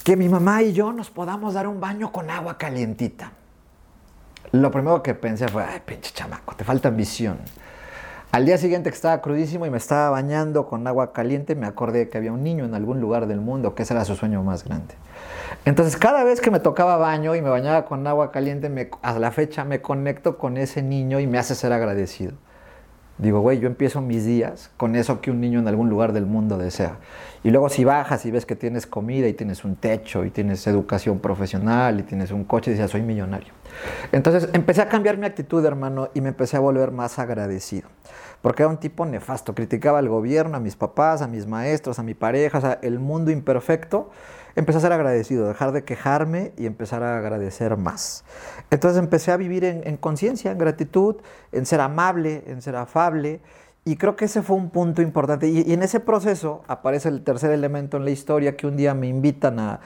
que 0.03 0.17
mi 0.17 0.29
mamá 0.29 0.63
y 0.63 0.73
yo 0.73 0.93
nos 0.93 1.11
podamos 1.11 1.53
dar 1.53 1.67
un 1.67 1.81
baño 1.81 2.11
con 2.13 2.31
agua 2.31 2.57
calientita. 2.57 3.33
Lo 4.53 4.71
primero 4.71 5.03
que 5.03 5.15
pensé 5.15 5.49
fue, 5.49 5.65
ay, 5.65 5.83
pinche 5.85 6.13
chamaco, 6.15 6.57
te 6.57 6.65
falta 6.65 6.89
ambición. 6.89 7.39
Al 8.33 8.47
día 8.47 8.59
siguiente 8.59 8.91
que 8.91 8.95
estaba 8.95 9.21
crudísimo 9.21 9.67
y 9.67 9.71
me 9.71 9.79
estaba 9.79 10.11
bañando 10.11 10.67
con 10.67 10.87
agua 10.87 11.13
caliente, 11.13 11.57
me 11.57 11.67
acordé 11.67 12.09
que 12.09 12.17
había 12.17 12.33
un 12.33 12.45
niño 12.45 12.65
en 12.65 12.77
algún 12.77 13.01
lugar 13.01 13.27
del 13.27 13.41
mundo 13.41 13.75
que 13.75 13.83
ese 13.83 13.93
era 13.93 14.05
su 14.05 14.15
sueño 14.15 14.41
más 14.45 14.63
grande. 14.63 14.95
Entonces, 15.65 15.97
cada 15.97 16.23
vez 16.23 16.41
que 16.41 16.53
me 16.53 16.61
tocaba 16.61 16.97
baño 16.97 17.35
y 17.35 17.43
me 17.43 17.51
bañaba 17.51 17.87
con 17.87 18.07
agua 18.07 18.31
caliente, 18.31 18.69
me, 18.69 18.89
a 19.03 19.19
la 19.19 19.33
fecha 19.33 19.65
me 19.65 19.83
conecto 19.83 20.39
con 20.39 20.59
ese 20.59 20.81
niño 20.81 21.19
y 21.19 21.27
me 21.27 21.39
hace 21.39 21.57
ser 21.57 21.73
agradecido. 21.73 22.35
Digo, 23.19 23.41
güey, 23.41 23.59
yo 23.59 23.67
empiezo 23.67 24.01
mis 24.01 24.25
días 24.25 24.71
con 24.77 24.95
eso 24.95 25.21
que 25.21 25.31
un 25.31 25.41
niño 25.41 25.59
en 25.59 25.69
algún 25.69 25.91
lugar 25.91 26.13
del 26.13 26.25
mundo 26.25 26.57
desea. 26.57 26.99
Y 27.43 27.51
luego 27.51 27.69
si 27.69 27.85
bajas 27.85 28.25
y 28.25 28.31
ves 28.31 28.47
que 28.47 28.57
tienes 28.57 28.87
comida 28.87 29.27
y 29.27 29.35
tienes 29.35 29.65
un 29.65 29.75
techo 29.75 30.25
y 30.25 30.31
tienes 30.31 30.67
educación 30.67 31.19
profesional 31.19 32.01
y 32.01 32.05
tienes 32.05 32.31
un 32.31 32.45
coche, 32.45 32.71
dices, 32.71 32.91
soy 32.91 33.03
millonario. 33.03 33.53
Entonces 34.13 34.49
empecé 34.55 34.81
a 34.81 34.89
cambiar 34.89 35.19
mi 35.19 35.27
actitud, 35.27 35.63
hermano, 35.65 36.09
y 36.15 36.23
me 36.23 36.29
empecé 36.29 36.57
a 36.57 36.61
volver 36.61 36.93
más 36.93 37.19
agradecido 37.19 37.89
porque 38.43 38.63
era 38.63 38.71
un 38.71 38.79
tipo 38.79 39.05
nefasto, 39.05 39.55
criticaba 39.55 39.99
al 39.99 40.09
gobierno, 40.09 40.57
a 40.57 40.61
mis 40.61 40.77
papás, 40.77 41.23
a 41.23 41.29
mis 41.29 41.47
maestros, 41.47 41.99
a 41.99 42.03
mi 42.03 42.15
pareja, 42.15 42.59
o 42.59 42.87
el 42.87 42.99
mundo 42.99 43.31
imperfecto. 43.31 44.11
Empecé 44.57 44.79
a 44.79 44.81
ser 44.81 44.93
agradecido, 44.93 45.47
dejar 45.47 45.73
de 45.73 45.85
quejarme 45.85 46.53
y 46.57 46.67
empezar 46.67 47.03
a 47.03 47.19
agradecer 47.19 47.77
más. 47.77 48.25
Entonces 48.71 48.99
empecé 48.99 49.31
a 49.31 49.37
vivir 49.37 49.65
en, 49.65 49.97
conciencia, 49.97 50.51
en 50.51 50.59
gratitud, 50.59 51.17
en 51.53 51.67
ser 51.67 51.81
amable, 51.81 52.43
en 52.47 52.63
ser 52.63 52.77
afable. 52.77 53.41
Y 53.85 53.97
creo 53.97 54.17
que 54.17 54.25
ese 54.25 54.43
fue 54.43 54.57
un 54.57 54.71
punto 54.71 55.03
importante. 55.03 55.47
Y, 55.49 55.73
en 55.73 55.83
ese 55.83 56.01
proceso 56.01 56.63
aparece 56.67 57.09
el 57.09 57.23
tercer 57.23 57.53
elemento 57.53 57.97
en 57.97 58.05
la 58.05 58.11
historia 58.11 58.57
que 58.57 58.67
un 58.67 58.77
día 58.77 58.95
me 58.95 59.07
invitan 59.07 59.59
a, 59.61 59.81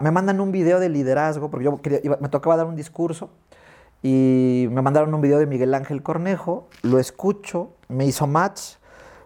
me 0.00 0.10
mandan 0.10 0.40
un 0.40 0.52
video 0.52 0.80
de 0.80 0.88
liderazgo, 0.88 1.50
porque 1.50 1.64
yo 1.64 1.80
me 2.20 2.28
tocaba 2.28 2.56
dar 2.56 2.66
un 2.66 2.76
discurso 2.76 3.30
y 4.04 4.68
me 4.70 4.82
mandaron 4.82 5.14
un 5.14 5.22
video 5.22 5.38
de 5.38 5.46
Miguel 5.46 5.72
Ángel 5.72 6.02
Cornejo, 6.02 6.68
lo 6.82 6.98
escucho, 6.98 7.70
me 7.88 8.04
hizo 8.04 8.26
match, 8.26 8.74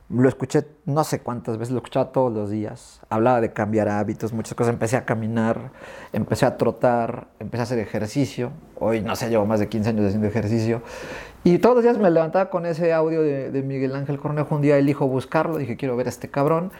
lo 0.08 0.28
escuché 0.28 0.68
no 0.84 1.02
sé 1.02 1.18
cuántas 1.18 1.58
veces, 1.58 1.72
lo 1.72 1.78
escuchaba 1.78 2.12
todos 2.12 2.32
los 2.32 2.48
días. 2.48 3.00
Hablaba 3.10 3.40
de 3.40 3.52
cambiar 3.52 3.88
hábitos, 3.88 4.32
muchas 4.32 4.54
cosas. 4.54 4.72
Empecé 4.72 4.96
a 4.96 5.04
caminar, 5.04 5.72
empecé 6.12 6.46
a 6.46 6.56
trotar, 6.56 7.26
empecé 7.40 7.60
a 7.60 7.64
hacer 7.64 7.80
ejercicio. 7.80 8.52
Hoy, 8.76 9.00
no 9.00 9.16
sé, 9.16 9.28
llevo 9.28 9.46
más 9.46 9.58
de 9.58 9.68
15 9.68 9.90
años 9.90 10.06
haciendo 10.06 10.28
ejercicio. 10.28 10.80
Y 11.42 11.58
todos 11.58 11.74
los 11.74 11.82
días 11.82 11.98
me 11.98 12.08
levantaba 12.08 12.48
con 12.48 12.64
ese 12.64 12.92
audio 12.92 13.20
de, 13.20 13.62
Miguel 13.62 13.96
Ángel 13.96 14.20
Cornejo. 14.20 14.54
Un 14.54 14.62
día 14.62 14.78
elijo 14.78 15.08
buscarlo, 15.08 15.58
dije, 15.58 15.76
quiero 15.76 15.96
ver 15.96 16.06
este 16.06 16.30
cabrón. 16.30 16.70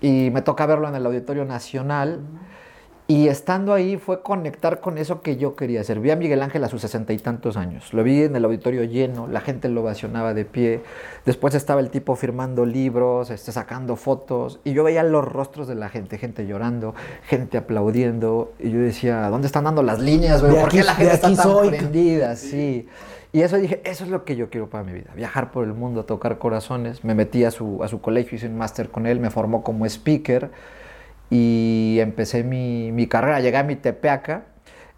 Y 0.00 0.30
me 0.32 0.42
toca 0.42 0.66
verlo 0.66 0.88
en 0.88 0.96
el 0.96 1.06
Auditorio 1.06 1.44
Nacional. 1.44 2.20
Y 3.06 3.28
estando 3.28 3.74
ahí 3.74 3.98
fue 3.98 4.22
conectar 4.22 4.80
con 4.80 4.96
eso 4.96 5.20
que 5.20 5.36
yo 5.36 5.56
quería 5.56 5.82
hacer. 5.82 6.00
Vi 6.00 6.10
a 6.10 6.16
Miguel 6.16 6.40
Ángel 6.40 6.64
a 6.64 6.68
sus 6.68 6.80
sesenta 6.80 7.12
y 7.12 7.18
tantos 7.18 7.58
años. 7.58 7.92
Lo 7.92 8.02
vi 8.02 8.22
en 8.22 8.34
el 8.34 8.42
auditorio 8.46 8.82
lleno, 8.84 9.28
la 9.28 9.42
gente 9.42 9.68
lo 9.68 9.82
ovacionaba 9.82 10.32
de 10.32 10.46
pie. 10.46 10.80
Después 11.26 11.54
estaba 11.54 11.82
el 11.82 11.90
tipo 11.90 12.16
firmando 12.16 12.64
libros, 12.64 13.28
este, 13.28 13.52
sacando 13.52 13.96
fotos. 13.96 14.58
Y 14.64 14.72
yo 14.72 14.84
veía 14.84 15.02
los 15.02 15.22
rostros 15.22 15.68
de 15.68 15.74
la 15.74 15.90
gente, 15.90 16.16
gente 16.16 16.46
llorando, 16.46 16.94
gente 17.24 17.58
aplaudiendo. 17.58 18.52
Y 18.58 18.70
yo 18.70 18.78
decía, 18.78 19.28
¿dónde 19.28 19.48
están 19.48 19.64
dando 19.64 19.82
las 19.82 20.00
líneas? 20.00 20.40
¿Por 20.40 20.70
qué 20.70 20.82
la 20.82 20.94
gente 20.94 21.12
está 21.12 21.34
tan 21.34 21.68
prendida? 21.68 22.36
Sí. 22.36 22.88
Y 23.34 23.42
eso 23.42 23.58
dije, 23.58 23.82
eso 23.84 24.04
es 24.04 24.10
lo 24.10 24.24
que 24.24 24.34
yo 24.34 24.48
quiero 24.48 24.70
para 24.70 24.82
mi 24.82 24.92
vida. 24.92 25.10
Viajar 25.14 25.50
por 25.50 25.64
el 25.64 25.74
mundo, 25.74 26.06
tocar 26.06 26.38
corazones. 26.38 27.04
Me 27.04 27.14
metí 27.14 27.44
a 27.44 27.50
su, 27.50 27.82
a 27.84 27.88
su 27.88 28.00
colegio, 28.00 28.36
hice 28.36 28.46
un 28.46 28.56
máster 28.56 28.88
con 28.88 29.06
él, 29.06 29.20
me 29.20 29.28
formó 29.28 29.62
como 29.62 29.84
speaker 29.84 30.50
y 31.34 31.98
empecé 31.98 32.44
mi, 32.44 32.92
mi 32.92 33.08
carrera, 33.08 33.40
llegué 33.40 33.56
a 33.56 33.64
mi 33.64 33.74
tepeaca, 33.74 34.44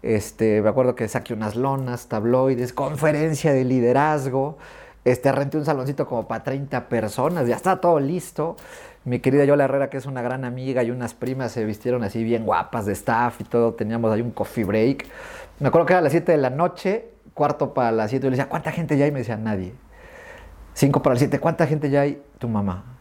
este, 0.03 0.61
me 0.61 0.69
acuerdo 0.69 0.93
que 0.93 1.07
saqué 1.07 1.33
unas 1.33 1.55
lonas, 1.55 2.09
tabloides, 2.09 2.73
conferencia 2.73 3.53
de 3.53 3.63
liderazgo, 3.63 4.59
este, 5.03 5.31
renté 5.31 5.57
un 5.57 5.65
saloncito 5.65 6.05
como 6.05 6.27
para 6.27 6.43
30 6.43 6.89
personas, 6.89 7.47
ya 7.47 7.55
está 7.55 7.81
todo 7.81 7.99
listo. 7.99 8.55
Mi 9.03 9.19
querida 9.19 9.45
Yola 9.45 9.63
Herrera, 9.63 9.89
que 9.89 9.97
es 9.97 10.05
una 10.05 10.21
gran 10.21 10.45
amiga, 10.45 10.83
y 10.83 10.91
unas 10.91 11.15
primas 11.15 11.53
se 11.53 11.65
vistieron 11.65 12.03
así 12.03 12.23
bien 12.23 12.45
guapas 12.45 12.85
de 12.85 12.93
staff 12.93 13.41
y 13.41 13.43
todo, 13.43 13.73
teníamos 13.73 14.11
ahí 14.11 14.21
un 14.21 14.29
coffee 14.29 14.63
break. 14.63 15.07
Me 15.59 15.69
acuerdo 15.69 15.87
que 15.87 15.93
era 15.93 15.99
a 15.99 16.03
las 16.03 16.11
7 16.11 16.33
de 16.33 16.37
la 16.37 16.51
noche, 16.51 17.13
cuarto 17.33 17.73
para 17.73 17.91
las 17.91 18.11
7, 18.11 18.23
yo 18.23 18.29
le 18.29 18.37
decía, 18.37 18.47
¿cuánta 18.47 18.71
gente 18.71 18.95
ya 18.95 19.05
hay? 19.05 19.11
Me 19.11 19.19
decía, 19.19 19.37
nadie. 19.37 19.73
5 20.75 21.01
para 21.01 21.15
las 21.15 21.19
7, 21.19 21.39
¿cuánta 21.39 21.65
gente 21.65 21.89
ya 21.89 22.01
hay? 22.01 22.21
Tu 22.37 22.47
mamá. 22.47 22.96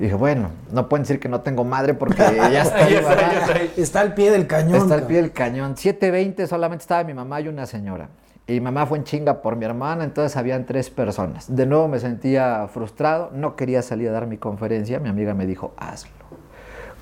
Y 0.00 0.04
dije, 0.04 0.14
bueno, 0.14 0.48
no 0.72 0.88
pueden 0.88 1.02
decir 1.02 1.20
que 1.20 1.28
no 1.28 1.42
tengo 1.42 1.62
madre 1.62 1.92
porque 1.92 2.16
ya 2.50 2.62
está 2.62 2.86
ahí, 2.86 3.72
Está 3.76 4.00
al 4.00 4.14
pie 4.14 4.30
del 4.30 4.46
cañón. 4.46 4.76
Está 4.76 4.94
al 4.94 5.02
pie 5.02 5.18
del 5.18 5.30
cañón. 5.30 5.74
7.20 5.76 6.46
solamente 6.46 6.82
estaba 6.82 7.04
mi 7.04 7.12
mamá 7.12 7.42
y 7.42 7.48
una 7.48 7.66
señora. 7.66 8.08
Y 8.46 8.54
mi 8.54 8.60
mamá 8.62 8.86
fue 8.86 8.96
en 8.96 9.04
chinga 9.04 9.42
por 9.42 9.56
mi 9.56 9.66
hermana, 9.66 10.02
entonces 10.02 10.38
habían 10.38 10.64
tres 10.64 10.88
personas. 10.88 11.54
De 11.54 11.66
nuevo 11.66 11.86
me 11.86 12.00
sentía 12.00 12.66
frustrado, 12.72 13.30
no 13.34 13.56
quería 13.56 13.82
salir 13.82 14.08
a 14.08 14.12
dar 14.12 14.26
mi 14.26 14.38
conferencia. 14.38 14.98
Mi 15.00 15.10
amiga 15.10 15.34
me 15.34 15.44
dijo, 15.44 15.74
hazlo. 15.76 16.12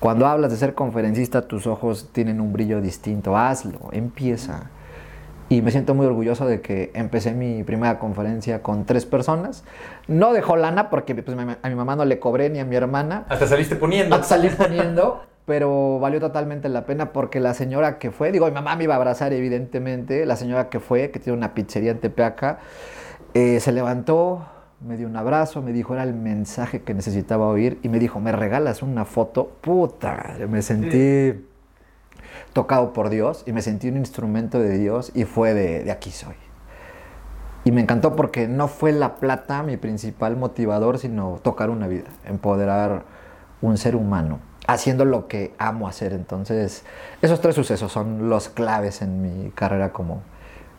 Cuando 0.01 0.27
hablas 0.27 0.51
de 0.51 0.57
ser 0.57 0.75
conferencista, 0.75 1.47
tus 1.47 1.67
ojos 1.67 2.09
tienen 2.11 2.41
un 2.41 2.51
brillo 2.51 2.81
distinto. 2.81 3.37
Hazlo, 3.37 3.79
empieza. 3.93 4.71
Y 5.49 5.63
me 5.63 5.71
siento 5.71 5.95
muy 5.95 6.05
orgulloso 6.05 6.45
de 6.45 6.61
que 6.61 6.91
empecé 6.93 7.33
mi 7.33 7.63
primera 7.63 7.97
conferencia 7.97 8.61
con 8.61 8.85
tres 8.85 9.07
personas. 9.07 9.63
No 10.07 10.31
dejó 10.31 10.55
lana 10.55 10.91
porque 10.91 11.15
pues, 11.15 11.35
a 11.35 11.69
mi 11.69 11.75
mamá 11.75 11.95
no 11.95 12.05
le 12.05 12.19
cobré 12.19 12.51
ni 12.51 12.59
a 12.59 12.65
mi 12.65 12.75
hermana. 12.75 13.25
Hasta 13.29 13.47
saliste 13.47 13.75
poniendo. 13.75 14.15
Hasta 14.15 14.27
salí 14.35 14.49
poniendo. 14.49 15.23
pero 15.45 15.99
valió 15.99 16.19
totalmente 16.19 16.69
la 16.69 16.85
pena 16.85 17.11
porque 17.11 17.39
la 17.39 17.55
señora 17.55 17.97
que 17.97 18.11
fue, 18.11 18.31
digo, 18.31 18.45
mi 18.45 18.51
mamá 18.51 18.75
me 18.75 18.83
iba 18.83 18.93
a 18.93 18.97
abrazar 18.97 19.33
evidentemente, 19.33 20.27
la 20.27 20.35
señora 20.35 20.69
que 20.69 20.79
fue, 20.79 21.09
que 21.09 21.19
tiene 21.19 21.35
una 21.35 21.55
pizzería 21.55 21.89
en 21.89 21.97
Tepeaca, 21.97 22.59
eh, 23.33 23.59
se 23.59 23.71
levantó, 23.71 24.45
me 24.85 24.95
dio 24.95 25.07
un 25.07 25.15
abrazo, 25.15 25.63
me 25.63 25.73
dijo, 25.73 25.95
era 25.95 26.03
el 26.03 26.13
mensaje 26.13 26.83
que 26.83 26.93
necesitaba 26.93 27.47
oír 27.47 27.79
y 27.81 27.89
me 27.89 27.97
dijo, 27.97 28.19
¿me 28.19 28.31
regalas 28.31 28.83
una 28.83 29.05
foto? 29.05 29.51
Puta, 29.61 30.35
me 30.47 30.61
sentí 30.61 31.33
tocado 32.53 32.93
por 32.93 33.09
Dios 33.09 33.43
y 33.45 33.53
me 33.53 33.61
sentí 33.61 33.89
un 33.89 33.97
instrumento 33.97 34.59
de 34.59 34.77
Dios 34.77 35.11
y 35.13 35.25
fue 35.25 35.53
de, 35.53 35.83
de 35.83 35.91
aquí 35.91 36.11
soy. 36.11 36.35
Y 37.63 37.71
me 37.71 37.81
encantó 37.81 38.15
porque 38.15 38.47
no 38.47 38.67
fue 38.67 38.91
la 38.91 39.15
plata 39.15 39.63
mi 39.63 39.77
principal 39.77 40.37
motivador, 40.37 40.97
sino 40.97 41.39
tocar 41.43 41.69
una 41.69 41.87
vida, 41.87 42.09
empoderar 42.25 43.03
un 43.61 43.77
ser 43.77 43.95
humano, 43.95 44.39
haciendo 44.67 45.05
lo 45.05 45.27
que 45.27 45.53
amo 45.57 45.87
hacer. 45.87 46.13
Entonces, 46.13 46.83
esos 47.21 47.41
tres 47.41 47.55
sucesos 47.55 47.91
son 47.91 48.29
los 48.29 48.49
claves 48.49 49.01
en 49.01 49.21
mi 49.21 49.51
carrera 49.51 49.91
como, 49.91 50.21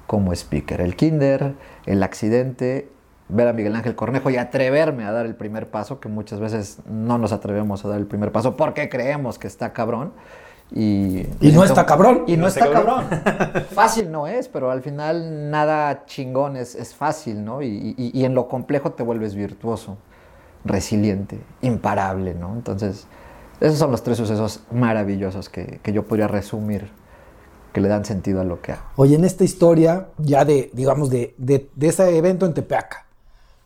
como 0.07 0.33
speaker. 0.33 0.81
El 0.81 0.97
kinder, 0.97 1.55
el 1.87 2.03
accidente, 2.03 2.89
ver 3.29 3.49
a 3.49 3.53
Miguel 3.53 3.77
Ángel 3.77 3.95
Cornejo 3.95 4.31
y 4.31 4.37
atreverme 4.37 5.05
a 5.05 5.13
dar 5.13 5.27
el 5.27 5.35
primer 5.35 5.71
paso, 5.71 6.01
que 6.01 6.09
muchas 6.09 6.41
veces 6.41 6.79
no 6.87 7.19
nos 7.19 7.33
atrevemos 7.33 7.85
a 7.85 7.89
dar 7.89 7.99
el 7.99 8.07
primer 8.07 8.33
paso 8.33 8.57
porque 8.57 8.89
creemos 8.89 9.39
que 9.39 9.47
está 9.47 9.73
cabrón. 9.73 10.13
Y, 10.73 11.27
y 11.41 11.53
no 11.53 11.65
está 11.65 11.85
cabrón. 11.85 12.25
Y 12.27 12.37
no, 12.37 12.47
está, 12.47 12.71
cabrón. 12.71 13.05
fácil 13.73 14.11
no 14.11 14.27
es, 14.27 14.49
pero 14.49 14.71
al 14.71 14.83
final 14.83 15.51
nada 15.51 16.05
chingón 16.07 16.57
es, 16.57 16.75
es 16.75 16.95
fácil, 16.95 17.45
¿no? 17.45 17.61
Y, 17.63 17.95
y, 17.99 18.11
y, 18.15 18.25
en 18.25 18.35
lo 18.35 18.47
complejo 18.47 18.93
te 18.93 19.03
vuelves 19.03 19.35
virtuoso, 19.35 19.99
resiliente, 20.65 21.41
imparable, 21.63 22.35
¿no? 22.35 22.53
Entonces, 22.53 23.07
esos 23.61 23.79
son 23.79 23.91
los 23.91 24.03
tres 24.03 24.17
sucesos 24.17 24.61
maravillosos 24.71 25.49
que, 25.49 25.81
que 25.83 25.93
yo 25.93 26.07
podría 26.07 26.29
resumir, 26.29 26.91
que 27.73 27.81
le 27.81 27.89
dan 27.89 28.05
sentido 28.05 28.41
a 28.41 28.45
lo 28.45 28.61
que 28.61 28.73
hago. 28.73 28.83
Oye, 28.97 29.17
en 29.17 29.25
esta 29.25 29.43
historia, 29.43 30.09
ya 30.19 30.45
de, 30.45 30.71
digamos, 30.73 31.11
de, 31.11 31.35
de, 31.37 31.69
de 31.75 31.89
ese 31.89 32.17
evento 32.17 32.47
en 32.47 32.55
Tepeaca, 32.55 33.07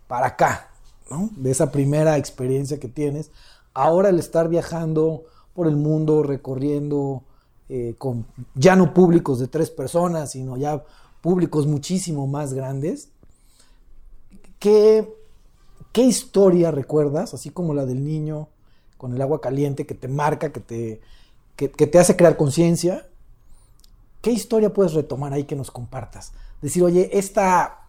para 0.06 0.28
acá, 0.28 0.68
¿no? 1.10 1.28
De 1.36 1.50
esa 1.50 1.70
primera 1.70 2.16
experiencia 2.16 2.80
que 2.80 2.88
tienes, 2.88 3.30
ahora 3.74 4.08
el 4.08 4.18
estar 4.18 4.48
viajando 4.48 5.24
por 5.54 5.66
el 5.68 5.76
mundo 5.76 6.22
recorriendo 6.22 7.22
eh, 7.68 7.94
con 7.96 8.26
ya 8.54 8.76
no 8.76 8.92
públicos 8.92 9.38
de 9.38 9.48
tres 9.48 9.70
personas, 9.70 10.32
sino 10.32 10.56
ya 10.56 10.84
públicos 11.22 11.66
muchísimo 11.66 12.26
más 12.26 12.52
grandes. 12.52 13.08
¿Qué, 14.58 15.08
¿Qué, 15.92 16.02
historia 16.02 16.70
recuerdas, 16.70 17.32
así 17.32 17.50
como 17.50 17.72
la 17.72 17.86
del 17.86 18.04
niño 18.04 18.48
con 18.98 19.14
el 19.14 19.22
agua 19.22 19.40
caliente 19.40 19.86
que 19.86 19.94
te 19.94 20.08
marca, 20.08 20.52
que 20.52 20.60
te, 20.60 21.00
que, 21.56 21.68
te 21.68 21.98
hace 21.98 22.16
crear 22.16 22.36
conciencia? 22.36 23.06
¿Qué 24.20 24.30
historia 24.30 24.72
puedes 24.72 24.92
retomar 24.92 25.32
ahí 25.32 25.44
que 25.44 25.56
nos 25.56 25.70
compartas? 25.70 26.32
Decir, 26.60 26.82
oye, 26.82 27.10
esta, 27.16 27.88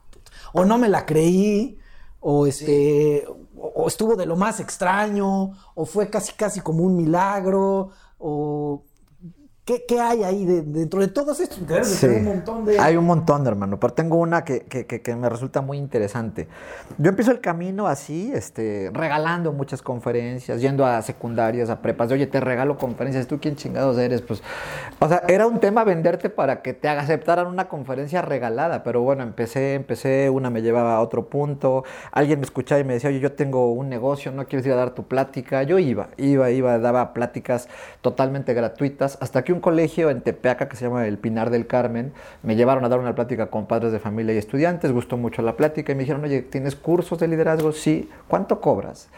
o 0.54 0.66
no 0.66 0.78
me 0.78 0.90
la 0.90 1.06
creí, 1.06 1.78
o 2.20 2.48
este, 2.48 3.26
o 3.58 3.88
estuvo 3.88 4.16
de 4.16 4.26
lo 4.26 4.36
más 4.36 4.60
extraño, 4.60 5.54
o 5.76 5.86
fue 5.86 6.10
casi 6.10 6.34
casi 6.34 6.62
como 6.62 6.84
un 6.84 6.96
milagro, 6.96 7.90
o 8.18 8.84
¿Qué, 9.66 9.84
¿Qué, 9.88 10.00
hay 10.00 10.24
ahí 10.24 10.46
de, 10.46 10.62
dentro 10.62 11.00
de 11.00 11.08
todos 11.08 11.40
estos? 11.40 11.58
Sí. 11.88 12.06
Un 12.06 12.24
montón 12.24 12.66
de... 12.66 12.80
Hay 12.80 12.98
un 12.98 13.06
montón, 13.06 13.48
hermano, 13.48 13.80
pero 13.80 13.94
tengo 13.94 14.18
una 14.18 14.46
que, 14.46 14.60
que, 14.62 14.86
que, 14.86 15.16
me 15.16 15.28
resulta 15.28 15.62
muy 15.62 15.80
interesante. 15.80 16.48
Yo 17.00 17.10
empiezo 17.10 17.32
el 17.32 17.42
camino 17.42 17.88
así, 17.88 18.32
este, 18.32 18.92
regalando 18.94 19.52
muchas 19.54 19.82
conferencias, 19.82 20.62
yendo 20.62 20.86
a 20.86 21.02
secundarias, 21.02 21.72
a 21.72 21.82
prepas, 21.82 22.10
de, 22.10 22.14
oye, 22.14 22.28
te 22.28 22.40
regalo 22.42 22.78
conferencias, 22.78 23.26
¿tú 23.26 23.40
quién 23.40 23.56
chingados 23.56 23.98
eres? 23.98 24.22
Pues, 24.22 24.44
o 25.00 25.10
sea, 25.10 25.24
era 25.28 25.48
un 25.48 25.60
tema 25.60 25.84
venderte 25.84 26.30
para 26.30 26.62
que 26.62 26.76
te 26.76 26.88
aceptaran 26.88 27.48
una 27.48 27.68
conferencia 27.68 28.22
regalada, 28.22 28.84
pero 28.84 29.02
bueno, 29.02 29.24
empecé, 29.24 29.74
empecé, 29.74 30.30
una 30.30 30.52
me 30.52 30.62
llevaba 30.62 30.96
a 30.96 31.02
otro 31.02 31.28
punto, 31.28 31.84
alguien 32.12 32.40
me 32.40 32.46
escuchaba 32.46 32.82
y 32.82 32.84
me 32.84 32.94
decía, 32.94 33.10
oye, 33.10 33.20
yo 33.20 33.32
tengo 33.32 33.72
un 33.72 33.90
negocio, 33.90 34.32
¿no 34.32 34.46
quieres 34.46 34.68
ir 34.68 34.74
a 34.74 34.76
dar 34.76 34.92
tu 34.92 35.08
plática? 35.08 35.64
Yo 35.64 35.80
iba, 35.80 36.10
iba, 36.18 36.52
iba, 36.52 36.78
daba 36.78 37.14
pláticas 37.14 37.68
totalmente 38.02 38.54
gratuitas, 38.54 39.18
hasta 39.22 39.44
que 39.44 39.55
un 39.56 39.62
colegio 39.62 40.10
en 40.10 40.22
Tepeaca 40.22 40.68
que 40.70 40.76
se 40.76 40.86
llama 40.86 41.08
el 41.08 41.18
Pinar 41.18 41.50
del 41.50 41.66
Carmen. 41.66 42.14
Me 42.44 42.56
llevaron 42.56 42.86
a 42.86 42.90
dar 42.90 43.00
una 43.00 43.16
plática 43.16 43.48
con 43.48 43.66
padres 43.66 43.92
de 43.92 44.00
familia 44.00 44.36
y 44.36 44.38
estudiantes, 44.38 44.92
gustó 44.92 45.18
mucho 45.18 45.42
la 45.42 45.58
plática 45.58 45.92
y 45.92 45.96
me 45.96 46.02
dijeron, 46.02 46.24
oye, 46.24 46.42
¿tienes 46.42 46.76
cursos 46.76 47.18
de 47.20 47.28
liderazgo? 47.28 47.72
Sí, 47.72 48.10
¿cuánto 48.28 48.62
cobras? 48.62 49.10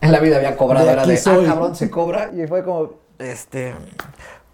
En 0.00 0.12
la 0.12 0.20
vida 0.20 0.36
había 0.36 0.56
cobrado, 0.56 0.86
de 0.86 0.92
era 0.92 1.06
de, 1.06 1.16
soy. 1.16 1.44
ah, 1.44 1.48
cabrón, 1.48 1.76
se 1.76 1.90
cobra. 1.90 2.30
Y 2.34 2.46
fue 2.46 2.62
como, 2.62 2.94
este, 3.18 3.74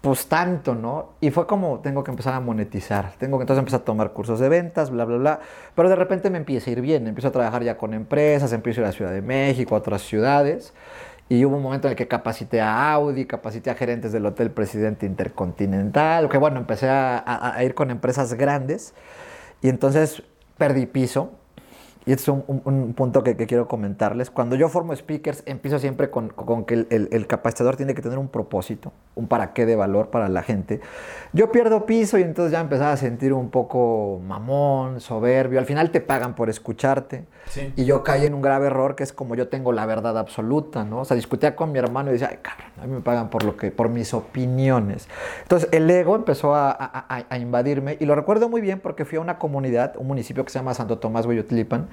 pues 0.01 0.27
tanto, 0.27 0.75
¿no? 0.75 1.11
Y 1.21 1.31
fue 1.31 1.47
como, 1.47 1.79
tengo 1.79 2.03
que 2.03 2.11
empezar 2.11 2.33
a 2.33 2.39
monetizar, 2.39 3.13
tengo 3.17 3.37
que 3.37 3.43
entonces 3.43 3.59
empezar 3.59 3.81
a 3.81 3.85
tomar 3.85 4.11
cursos 4.11 4.39
de 4.39 4.49
ventas, 4.49 4.89
bla, 4.89 5.05
bla, 5.05 5.17
bla. 5.17 5.39
Pero 5.75 5.89
de 5.89 5.95
repente 5.95 6.29
me 6.29 6.37
empieza 6.37 6.69
a 6.69 6.73
ir 6.73 6.81
bien, 6.81 7.07
empiezo 7.07 7.29
a 7.29 7.31
trabajar 7.31 7.63
ya 7.63 7.77
con 7.77 7.93
empresas, 7.93 8.51
empiezo 8.51 8.79
a 8.79 8.81
ir 8.81 8.85
a 8.85 8.89
la 8.89 8.93
Ciudad 8.93 9.11
de 9.11 9.21
México, 9.21 9.75
a 9.75 9.77
otras 9.77 10.01
ciudades. 10.01 10.73
Y 11.33 11.45
hubo 11.45 11.57
un 11.57 11.63
momento 11.63 11.87
en 11.87 11.93
el 11.93 11.97
que 11.97 12.07
capacité 12.07 12.61
a 12.61 12.93
Audi, 12.93 13.25
capacité 13.25 13.71
a 13.71 13.73
gerentes 13.73 14.11
del 14.11 14.23
Hotel 14.23 14.51
Presidente 14.51 15.07
Intercontinental, 15.07 16.29
que 16.29 16.37
bueno, 16.37 16.59
empecé 16.59 16.87
a, 16.87 17.17
a, 17.17 17.55
a 17.55 17.63
ir 17.63 17.73
con 17.73 17.89
empresas 17.89 18.35
grandes 18.35 18.93
y 19.59 19.69
entonces 19.69 20.21
perdí 20.59 20.85
piso, 20.85 21.31
y 22.05 22.11
este 22.11 22.23
es 22.23 22.27
un, 22.27 22.43
un, 22.47 22.61
un 22.65 22.93
punto 22.93 23.23
que, 23.23 23.37
que, 23.37 23.47
quiero 23.47 23.67
comentarles. 23.67 24.29
Cuando 24.29 24.57
yo 24.57 24.67
formo 24.67 24.93
speakers, 24.93 25.41
empiezo 25.45 25.79
siempre 25.79 26.09
con, 26.09 26.29
con 26.29 26.65
que 26.65 26.73
el, 26.73 26.87
el, 26.89 27.07
el, 27.11 27.27
capacitador 27.27 27.77
tiene 27.77 27.93
que 27.93 28.01
tener 28.01 28.17
un 28.17 28.27
propósito, 28.27 28.91
un 29.15 29.27
para 29.27 29.53
qué 29.53 29.65
de 29.65 29.77
valor 29.77 30.09
para 30.09 30.27
la 30.27 30.43
gente. 30.43 30.81
Yo 31.31 31.51
pierdo 31.51 31.85
piso 31.85 32.17
y 32.17 32.23
entonces 32.23 32.51
ya 32.51 32.59
empezaba 32.59 32.91
a 32.91 32.97
sentir 32.97 33.31
un 33.31 33.49
poco 33.49 34.19
mamón, 34.25 34.99
soberbio. 34.99 35.59
Al 35.59 35.65
final 35.65 35.91
te 35.91 36.01
pagan 36.01 36.35
por 36.35 36.49
escucharte. 36.49 37.25
Sí. 37.45 37.73
Y 37.77 37.85
yo 37.85 38.03
caí 38.03 38.25
en 38.25 38.33
un 38.33 38.41
grave 38.41 38.67
error 38.67 38.95
que 38.95 39.03
es 39.03 39.13
como 39.13 39.35
yo 39.35 39.47
tengo 39.47 39.71
la 39.71 39.85
verdad 39.85 40.17
absoluta, 40.17 40.83
¿no? 40.83 41.01
O 41.01 41.05
sea, 41.05 41.15
discutía 41.15 41.55
con 41.55 41.71
mi 41.71 41.79
hermano 41.79 42.09
y 42.09 42.13
decía, 42.13 42.29
ay, 42.31 42.39
cabrón, 42.41 42.67
a 42.81 42.85
mí 42.85 42.93
me 42.95 43.01
pagan 43.01 43.29
por, 43.29 43.43
lo 43.43 43.55
que, 43.55 43.71
por 43.71 43.87
mis 43.87 44.13
opiniones. 44.13 45.07
Entonces 45.43 45.69
el 45.71 45.89
ego 45.89 46.15
empezó 46.17 46.53
a, 46.53 46.71
a, 46.71 47.25
a 47.29 47.37
invadirme 47.37 47.95
y 47.99 48.05
lo 48.05 48.15
recuerdo 48.15 48.49
muy 48.49 48.59
bien 48.59 48.81
porque 48.81 49.05
fui 49.05 49.17
a 49.17 49.21
una 49.21 49.37
comunidad, 49.37 49.95
un 49.97 50.07
municipio 50.07 50.43
que 50.43 50.51
se 50.51 50.59
llama 50.59 50.73
Santo 50.73 50.97
Tomás 50.97 51.25
Hueyotlipan, 51.25 51.89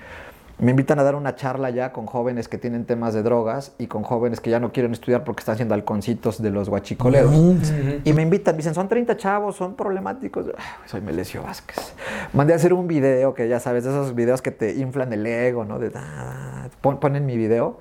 me 0.60 0.72
invitan 0.72 0.98
a 0.98 1.02
dar 1.02 1.14
una 1.14 1.36
charla 1.36 1.70
ya 1.70 1.90
con 1.90 2.04
jóvenes 2.04 2.46
que 2.46 2.58
tienen 2.58 2.84
temas 2.84 3.14
de 3.14 3.22
drogas 3.22 3.72
y 3.78 3.86
con 3.86 4.02
jóvenes 4.02 4.40
que 4.40 4.50
ya 4.50 4.60
no 4.60 4.72
quieren 4.72 4.92
estudiar 4.92 5.24
porque 5.24 5.40
están 5.40 5.54
haciendo 5.54 5.74
halconcitos 5.74 6.42
de 6.42 6.50
los 6.50 6.68
guachicoleros. 6.68 7.34
Uh 7.34 7.54
-huh. 7.54 8.00
Y 8.04 8.12
me 8.12 8.22
invitan, 8.22 8.54
me 8.54 8.58
dicen, 8.58 8.74
son 8.74 8.86
30 8.86 9.16
chavos, 9.16 9.56
son 9.56 9.74
problemáticos. 9.74 10.46
Soy 10.84 11.00
Melesio 11.00 11.42
Vázquez. 11.42 11.94
Mandé 12.34 12.52
a 12.52 12.56
hacer 12.56 12.74
un 12.74 12.86
video 12.86 13.32
que 13.32 13.48
ya 13.48 13.58
sabes, 13.58 13.84
de 13.84 13.90
esos 13.90 14.14
videos 14.14 14.42
que 14.42 14.50
te 14.50 14.74
inflan 14.74 15.12
el 15.14 15.24
ego, 15.24 15.64
¿no? 15.64 15.78
De, 15.78 15.90
ah, 15.94 16.68
ponen 16.82 17.24
mi 17.24 17.38
video 17.38 17.78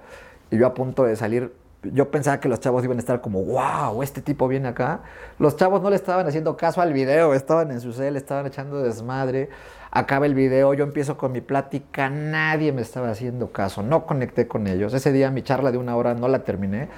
y 0.49 0.57
yo 0.57 0.65
a 0.65 0.73
punto 0.73 1.03
de 1.03 1.17
salir 1.17 1.53
yo 1.81 2.11
pensaba 2.11 2.39
que 2.39 2.49
los 2.49 2.59
chavos 2.59 2.83
iban 2.83 2.97
a 2.97 2.99
estar 2.99 3.21
como, 3.21 3.41
wow, 3.43 4.03
este 4.03 4.21
tipo 4.21 4.47
viene 4.47 4.67
acá. 4.67 5.01
Los 5.37 5.55
chavos 5.55 5.81
no 5.81 5.89
le 5.89 5.95
estaban 5.95 6.27
haciendo 6.27 6.57
caso 6.57 6.81
al 6.81 6.91
video, 6.91 7.33
estaban 7.33 7.71
en 7.71 7.79
su 7.79 7.93
cel, 7.93 8.17
estaban 8.17 8.45
echando 8.45 8.81
desmadre. 8.81 9.49
Acaba 9.91 10.27
el 10.27 10.35
video, 10.35 10.73
yo 10.75 10.83
empiezo 10.83 11.17
con 11.17 11.31
mi 11.31 11.41
plática, 11.41 12.09
nadie 12.11 12.71
me 12.71 12.83
estaba 12.83 13.09
haciendo 13.09 13.51
caso, 13.51 13.81
no 13.81 14.05
conecté 14.05 14.47
con 14.47 14.67
ellos. 14.67 14.93
Ese 14.93 15.11
día 15.11 15.31
mi 15.31 15.41
charla 15.41 15.71
de 15.71 15.79
una 15.79 15.95
hora 15.95 16.13
no 16.13 16.27
la 16.27 16.43
terminé. 16.43 16.89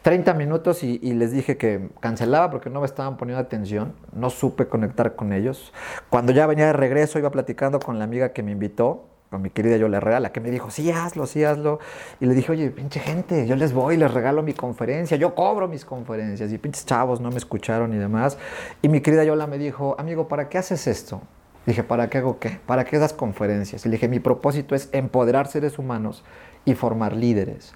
30 0.00 0.32
minutos 0.32 0.82
y, 0.82 0.98
y 1.02 1.12
les 1.12 1.30
dije 1.30 1.58
que 1.58 1.90
cancelaba 2.00 2.50
porque 2.50 2.70
no 2.70 2.80
me 2.80 2.86
estaban 2.86 3.18
poniendo 3.18 3.42
atención, 3.42 3.92
no 4.12 4.30
supe 4.30 4.66
conectar 4.66 5.14
con 5.14 5.34
ellos. 5.34 5.74
Cuando 6.08 6.32
ya 6.32 6.46
venía 6.46 6.66
de 6.66 6.72
regreso 6.72 7.18
iba 7.18 7.30
platicando 7.30 7.80
con 7.80 7.98
la 7.98 8.04
amiga 8.04 8.32
que 8.32 8.42
me 8.42 8.52
invitó, 8.52 9.04
con 9.30 9.42
mi 9.42 9.50
querida 9.50 9.76
Yola 9.76 9.98
Herrera, 9.98 10.20
la 10.20 10.32
que 10.32 10.40
me 10.40 10.50
dijo, 10.50 10.70
sí, 10.70 10.90
hazlo, 10.90 11.26
sí, 11.26 11.44
hazlo. 11.44 11.80
Y 12.18 12.24
le 12.24 12.34
dije, 12.34 12.50
oye, 12.50 12.70
pinche 12.70 12.98
gente, 12.98 13.46
yo 13.46 13.56
les 13.56 13.74
voy, 13.74 13.98
les 13.98 14.12
regalo 14.12 14.42
mi 14.42 14.54
conferencia, 14.54 15.16
yo 15.18 15.34
cobro 15.34 15.68
mis 15.68 15.84
conferencias. 15.84 16.50
Y 16.50 16.58
pinches 16.58 16.86
chavos 16.86 17.20
no 17.20 17.30
me 17.30 17.36
escucharon 17.36 17.92
y 17.92 17.98
demás. 17.98 18.38
Y 18.80 18.88
mi 18.88 19.02
querida 19.02 19.24
Yola 19.24 19.46
me 19.46 19.58
dijo, 19.58 19.96
amigo, 19.98 20.28
¿para 20.28 20.48
qué 20.48 20.56
haces 20.56 20.86
esto? 20.86 21.20
Dije, 21.68 21.82
¿para 21.82 22.08
qué 22.08 22.18
hago 22.18 22.38
qué? 22.38 22.58
¿Para 22.66 22.84
qué 22.84 22.98
das 22.98 23.12
conferencias? 23.12 23.84
Y 23.84 23.88
le 23.88 23.96
dije, 23.96 24.08
mi 24.08 24.20
propósito 24.20 24.74
es 24.74 24.88
empoderar 24.92 25.46
seres 25.46 25.78
humanos 25.78 26.24
y 26.64 26.74
formar 26.74 27.14
líderes. 27.14 27.74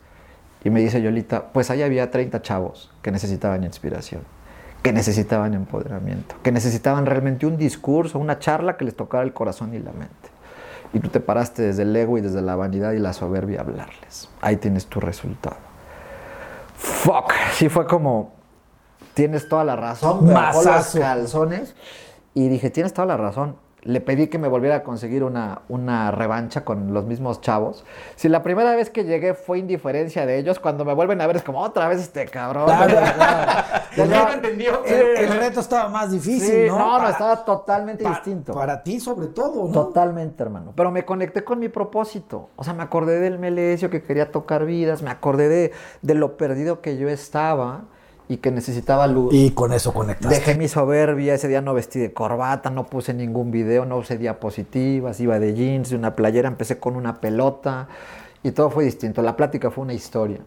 Y 0.64 0.70
me 0.70 0.80
dice 0.80 1.02
Yolita, 1.02 1.52
pues 1.52 1.70
ahí 1.70 1.82
había 1.82 2.10
30 2.10 2.40
chavos 2.42 2.90
que 3.02 3.10
necesitaban 3.10 3.64
inspiración, 3.64 4.22
que 4.82 4.92
necesitaban 4.92 5.54
empoderamiento, 5.54 6.36
que 6.42 6.52
necesitaban 6.52 7.06
realmente 7.06 7.46
un 7.46 7.56
discurso, 7.56 8.18
una 8.18 8.38
charla 8.38 8.76
que 8.76 8.84
les 8.84 8.96
tocara 8.96 9.24
el 9.24 9.32
corazón 9.32 9.74
y 9.74 9.78
la 9.78 9.92
mente 9.92 10.32
y 10.92 11.00
tú 11.00 11.08
te 11.08 11.20
paraste 11.20 11.62
desde 11.62 11.82
el 11.82 11.96
ego 11.96 12.18
y 12.18 12.20
desde 12.20 12.42
la 12.42 12.56
vanidad 12.56 12.92
y 12.92 12.98
la 12.98 13.12
soberbia 13.12 13.60
a 13.60 13.62
hablarles. 13.62 14.28
Ahí 14.40 14.56
tienes 14.56 14.86
tu 14.86 15.00
resultado. 15.00 15.56
Fuck, 16.76 17.32
sí 17.54 17.68
fue 17.68 17.86
como, 17.86 18.32
tienes 19.14 19.48
toda 19.48 19.64
la 19.64 19.76
razón, 19.76 20.26
me 20.26 20.34
calzones 20.34 21.74
y 22.34 22.48
dije, 22.48 22.70
tienes 22.70 22.92
toda 22.92 23.06
la 23.06 23.16
razón. 23.16 23.56
Le 23.84 24.00
pedí 24.00 24.28
que 24.28 24.38
me 24.38 24.46
volviera 24.48 24.76
a 24.76 24.82
conseguir 24.82 25.24
una, 25.24 25.62
una 25.68 26.10
revancha 26.12 26.64
con 26.64 26.94
los 26.94 27.04
mismos 27.04 27.40
chavos. 27.40 27.84
Si 28.14 28.28
la 28.28 28.42
primera 28.42 28.76
vez 28.76 28.90
que 28.90 29.04
llegué 29.04 29.34
fue 29.34 29.58
indiferencia 29.58 30.24
de 30.24 30.38
ellos, 30.38 30.60
cuando 30.60 30.84
me 30.84 30.94
vuelven 30.94 31.20
a 31.20 31.26
ver 31.26 31.36
es 31.36 31.42
como 31.42 31.60
otra 31.60 31.88
vez 31.88 32.00
este 32.00 32.26
cabrón. 32.26 32.66
Claro, 32.66 32.94
claro. 33.94 34.10
No, 34.10 34.32
entendió. 34.32 34.84
el, 34.84 35.16
el 35.16 35.28
reto 35.38 35.60
estaba 35.60 35.88
más 35.88 36.12
difícil, 36.12 36.48
Sí, 36.48 36.64
¿no? 36.68 36.78
no, 36.78 36.98
no, 37.00 37.08
estaba 37.08 37.44
totalmente 37.44 38.08
distinto. 38.08 38.52
Para 38.54 38.82
ti, 38.82 39.00
sobre 39.00 39.26
todo, 39.28 39.66
¿no? 39.66 39.72
Totalmente, 39.72 40.42
hermano. 40.42 40.72
Pero 40.76 40.90
me 40.90 41.04
conecté 41.04 41.42
con 41.42 41.58
mi 41.58 41.68
propósito. 41.68 42.50
O 42.56 42.64
sea, 42.64 42.74
me 42.74 42.84
acordé 42.84 43.18
del 43.18 43.38
Melesio 43.38 43.90
que 43.90 44.02
quería 44.02 44.30
tocar 44.30 44.64
vidas, 44.64 45.02
me 45.02 45.10
acordé 45.10 45.48
de, 45.48 45.72
de 46.02 46.14
lo 46.14 46.36
perdido 46.36 46.80
que 46.80 46.96
yo 46.96 47.08
estaba 47.08 47.82
y 48.32 48.38
que 48.38 48.50
necesitaba 48.50 49.06
luz. 49.06 49.34
Y 49.34 49.50
con 49.50 49.74
eso 49.74 49.92
conectaste. 49.92 50.34
Dejé 50.34 50.54
mi 50.54 50.66
soberbia, 50.66 51.34
ese 51.34 51.48
día 51.48 51.60
no 51.60 51.74
vestí 51.74 51.98
de 51.98 52.14
corbata, 52.14 52.70
no 52.70 52.86
puse 52.86 53.12
ningún 53.12 53.50
video, 53.50 53.84
no 53.84 53.98
usé 53.98 54.16
diapositivas, 54.16 55.20
iba 55.20 55.38
de 55.38 55.52
jeans, 55.52 55.90
de 55.90 55.96
una 55.96 56.16
playera, 56.16 56.48
empecé 56.48 56.78
con 56.78 56.96
una 56.96 57.20
pelota 57.20 57.88
y 58.42 58.52
todo 58.52 58.70
fue 58.70 58.84
distinto. 58.84 59.20
La 59.20 59.36
plática 59.36 59.70
fue 59.70 59.84
una 59.84 59.92
historia. 59.92 60.40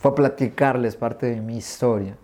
Fue 0.00 0.14
platicarles 0.14 0.96
parte 0.96 1.26
de 1.26 1.42
mi 1.42 1.58
historia. 1.58 2.16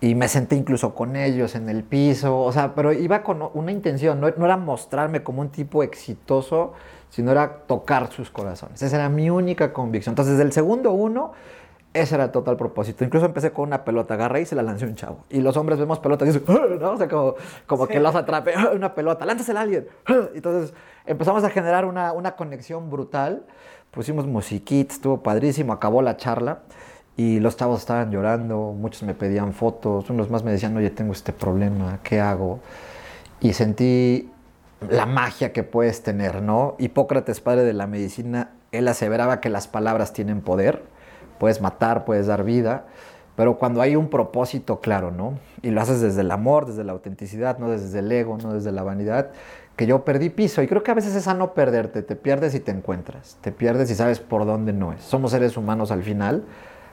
Y 0.00 0.16
me 0.16 0.26
senté 0.26 0.56
incluso 0.56 0.96
con 0.96 1.14
ellos 1.14 1.54
en 1.54 1.68
el 1.68 1.84
piso, 1.84 2.40
o 2.40 2.50
sea, 2.50 2.74
pero 2.74 2.92
iba 2.92 3.22
con 3.22 3.48
una 3.54 3.70
intención, 3.70 4.20
no, 4.20 4.30
no 4.36 4.44
era 4.44 4.56
mostrarme 4.56 5.22
como 5.22 5.42
un 5.42 5.50
tipo 5.50 5.84
exitoso, 5.84 6.72
sino 7.08 7.30
era 7.30 7.58
tocar 7.66 8.10
sus 8.10 8.30
corazones. 8.30 8.82
Esa 8.82 8.96
era 8.96 9.08
mi 9.08 9.30
única 9.30 9.72
convicción. 9.72 10.12
Entonces, 10.12 10.34
desde 10.34 10.44
el 10.44 10.52
segundo 10.52 10.90
uno, 10.90 11.32
ese 11.94 12.14
era 12.14 12.24
el 12.24 12.30
total 12.30 12.56
propósito. 12.56 13.04
Incluso 13.04 13.26
empecé 13.26 13.50
con 13.52 13.68
una 13.68 13.84
pelota, 13.84 14.14
agarré 14.14 14.42
y 14.42 14.46
se 14.46 14.54
la 14.54 14.62
lancé 14.62 14.84
a 14.84 14.88
un 14.88 14.94
chavo. 14.94 15.24
Y 15.30 15.40
los 15.40 15.56
hombres 15.56 15.78
vemos 15.78 15.98
pelotas 15.98 16.28
y 16.28 16.32
dicen, 16.32 16.44
"Ah", 16.48 16.66
¿no? 16.78 16.92
O 16.92 16.96
sea, 16.96 17.08
como, 17.08 17.34
como 17.66 17.86
que 17.86 17.98
los 18.00 18.14
atrape, 18.14 18.54
"Ah, 18.56 18.70
una 18.74 18.94
pelota, 18.94 19.24
lánzasela 19.24 19.60
a 19.60 19.62
alguien. 19.64 19.88
"Ah". 20.06 20.28
Entonces 20.34 20.74
empezamos 21.06 21.42
a 21.44 21.50
generar 21.50 21.84
una, 21.84 22.12
una 22.12 22.36
conexión 22.36 22.90
brutal. 22.90 23.42
Pusimos 23.90 24.26
musiquita, 24.26 24.94
estuvo 24.94 25.22
padrísimo, 25.22 25.72
acabó 25.72 26.02
la 26.02 26.16
charla. 26.16 26.60
Y 27.16 27.40
los 27.40 27.56
chavos 27.56 27.80
estaban 27.80 28.12
llorando, 28.12 28.74
muchos 28.78 29.02
me 29.02 29.12
pedían 29.12 29.52
fotos, 29.52 30.08
unos 30.08 30.30
más 30.30 30.44
me 30.44 30.52
decían, 30.52 30.76
oye, 30.76 30.90
tengo 30.90 31.12
este 31.12 31.32
problema, 31.32 31.98
¿qué 32.04 32.20
hago? 32.20 32.60
Y 33.40 33.54
sentí 33.54 34.30
la 34.88 35.04
magia 35.04 35.52
que 35.52 35.64
puedes 35.64 36.04
tener, 36.04 36.42
¿no? 36.42 36.76
Hipócrates, 36.78 37.40
padre 37.40 37.64
de 37.64 37.72
la 37.72 37.88
medicina, 37.88 38.50
él 38.70 38.86
aseveraba 38.86 39.40
que 39.40 39.48
las 39.48 39.66
palabras 39.66 40.12
tienen 40.12 40.42
poder, 40.42 40.84
puedes 41.38 41.60
matar, 41.60 42.04
puedes 42.04 42.26
dar 42.26 42.44
vida, 42.44 42.84
pero 43.36 43.56
cuando 43.56 43.80
hay 43.80 43.94
un 43.94 44.08
propósito 44.08 44.80
claro, 44.80 45.10
¿no? 45.12 45.38
Y 45.62 45.70
lo 45.70 45.80
haces 45.80 46.00
desde 46.00 46.22
el 46.22 46.30
amor, 46.32 46.66
desde 46.66 46.82
la 46.82 46.92
autenticidad, 46.92 47.58
no 47.58 47.70
desde 47.70 48.00
el 48.00 48.10
ego, 48.10 48.36
no 48.36 48.52
desde 48.52 48.72
la 48.72 48.82
vanidad, 48.82 49.30
que 49.76 49.86
yo 49.86 50.04
perdí 50.04 50.28
piso. 50.28 50.60
Y 50.60 50.66
creo 50.66 50.82
que 50.82 50.90
a 50.90 50.94
veces 50.94 51.14
es 51.14 51.28
a 51.28 51.34
no 51.34 51.54
perderte, 51.54 52.02
te 52.02 52.16
pierdes 52.16 52.56
y 52.56 52.60
te 52.60 52.72
encuentras, 52.72 53.38
te 53.40 53.52
pierdes 53.52 53.90
y 53.92 53.94
sabes 53.94 54.18
por 54.18 54.44
dónde 54.44 54.72
no 54.72 54.92
es. 54.92 55.02
Somos 55.02 55.30
seres 55.30 55.56
humanos 55.56 55.92
al 55.92 56.02
final, 56.02 56.42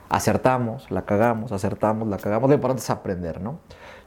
acertamos, 0.08 0.92
la 0.92 1.04
cagamos, 1.04 1.52
acertamos, 1.52 2.08
la 2.08 2.18
cagamos, 2.18 2.48
lo 2.48 2.56
importante 2.56 2.84
es 2.84 2.90
aprender, 2.92 3.42
¿no? 3.42 3.58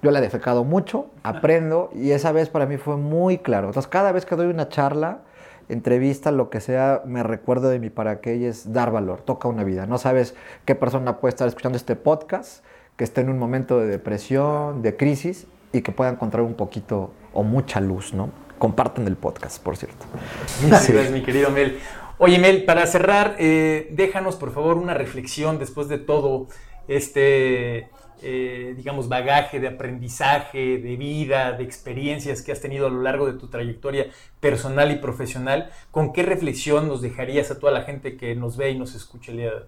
Yo 0.00 0.12
la 0.12 0.20
he 0.20 0.22
defecado 0.22 0.62
mucho, 0.62 1.06
aprendo 1.24 1.90
y 1.92 2.12
esa 2.12 2.30
vez 2.30 2.50
para 2.50 2.66
mí 2.66 2.76
fue 2.76 2.96
muy 2.96 3.38
claro. 3.38 3.66
Entonces 3.66 3.90
cada 3.90 4.12
vez 4.12 4.24
que 4.24 4.36
doy 4.36 4.46
una 4.46 4.68
charla, 4.68 5.22
entrevista, 5.68 6.30
lo 6.30 6.50
que 6.50 6.60
sea, 6.60 7.02
me 7.04 7.22
recuerdo 7.22 7.68
de 7.68 7.78
mi 7.78 7.90
para 7.90 8.20
qué 8.20 8.48
es 8.48 8.72
dar 8.72 8.90
valor, 8.90 9.20
toca 9.22 9.48
una 9.48 9.64
vida. 9.64 9.86
No 9.86 9.98
sabes 9.98 10.34
qué 10.64 10.74
persona 10.74 11.18
puede 11.18 11.30
estar 11.30 11.48
escuchando 11.48 11.76
este 11.76 11.96
podcast, 11.96 12.64
que 12.96 13.04
esté 13.04 13.20
en 13.20 13.30
un 13.30 13.38
momento 13.38 13.78
de 13.78 13.86
depresión, 13.86 14.82
de 14.82 14.96
crisis 14.96 15.46
y 15.72 15.82
que 15.82 15.92
pueda 15.92 16.10
encontrar 16.10 16.42
un 16.42 16.54
poquito 16.54 17.12
o 17.32 17.42
mucha 17.42 17.80
luz, 17.80 18.12
¿no? 18.12 18.30
Compartan 18.58 19.06
el 19.06 19.16
podcast, 19.16 19.62
por 19.62 19.76
cierto. 19.76 20.06
Muchas 20.62 20.90
gracias, 20.90 21.12
mi 21.12 21.22
querido 21.22 21.50
Mel. 21.50 21.78
Oye, 22.18 22.40
Mel, 22.40 22.64
para 22.64 22.86
cerrar, 22.86 23.36
eh, 23.38 23.88
déjanos 23.92 24.34
por 24.34 24.52
favor 24.52 24.76
una 24.76 24.94
reflexión 24.94 25.60
después 25.60 25.86
de 25.86 25.98
todo 25.98 26.48
este, 26.88 27.90
eh, 28.22 28.74
digamos, 28.76 29.08
bagaje 29.08 29.60
de 29.60 29.68
aprendizaje, 29.68 30.78
de 30.78 30.96
vida, 30.96 31.52
de 31.52 31.64
experiencias 31.64 32.42
que 32.42 32.52
has 32.52 32.60
tenido 32.60 32.86
a 32.86 32.90
lo 32.90 33.02
largo 33.02 33.26
de 33.26 33.38
tu 33.38 33.48
trayectoria 33.48 34.06
personal 34.40 34.90
y 34.90 34.96
profesional. 34.96 35.70
¿Con 35.90 36.12
qué 36.12 36.22
reflexión 36.22 36.88
nos 36.88 37.02
dejarías 37.02 37.50
a 37.50 37.58
toda 37.58 37.72
la 37.72 37.82
gente 37.82 38.16
que 38.16 38.34
nos 38.34 38.56
ve 38.56 38.70
y 38.70 38.78
nos 38.78 38.94
escucha 38.94 39.30
el 39.32 39.38
día 39.38 39.46
de 39.50 39.54
hoy? 39.56 39.62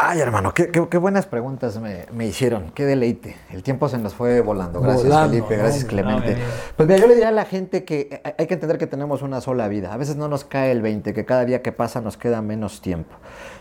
Ay, 0.00 0.18
hermano, 0.20 0.54
qué, 0.54 0.70
qué- 0.72 0.88
qué 0.90 0.96
buenas 0.98 1.26
preguntas 1.26 1.78
me, 1.78 2.06
me 2.12 2.26
hicieron. 2.26 2.70
Qué 2.72 2.84
deleite. 2.84 3.36
El 3.52 3.62
tiempo 3.62 3.88
se 3.88 3.98
nos 3.98 4.14
fue 4.14 4.40
volando. 4.40 4.80
Gracias, 4.80 5.04
Volando, 5.04 5.28
Felipe. 5.36 5.56
no, 5.56 5.62
Gracias. 5.62 5.84
Clemente. 5.84 6.34
No, 6.34 6.40
pues 6.76 6.88
mira, 6.88 7.00
yo 7.00 7.06
le 7.06 7.14
diría 7.14 7.28
a 7.28 7.32
la 7.32 7.44
gente 7.44 7.84
que 7.84 8.08
eh, 8.10 8.34
hay 8.38 8.46
que 8.46 8.54
entender 8.54 8.78
que 8.78 8.86
tenemos 8.86 9.22
una 9.22 9.40
sola 9.40 9.68
vida. 9.68 9.92
A 9.92 9.96
veces 9.96 10.16
no 10.16 10.26
nos 10.26 10.44
cae 10.44 10.72
el 10.72 10.82
20, 10.82 11.12
que 11.14 11.24
cada 11.24 11.44
día 11.44 11.62
que 11.62 11.70
pasa 11.72 12.00
nos 12.00 12.16
queda 12.16 12.40
menos 12.42 12.80
tiempo. 12.80 13.14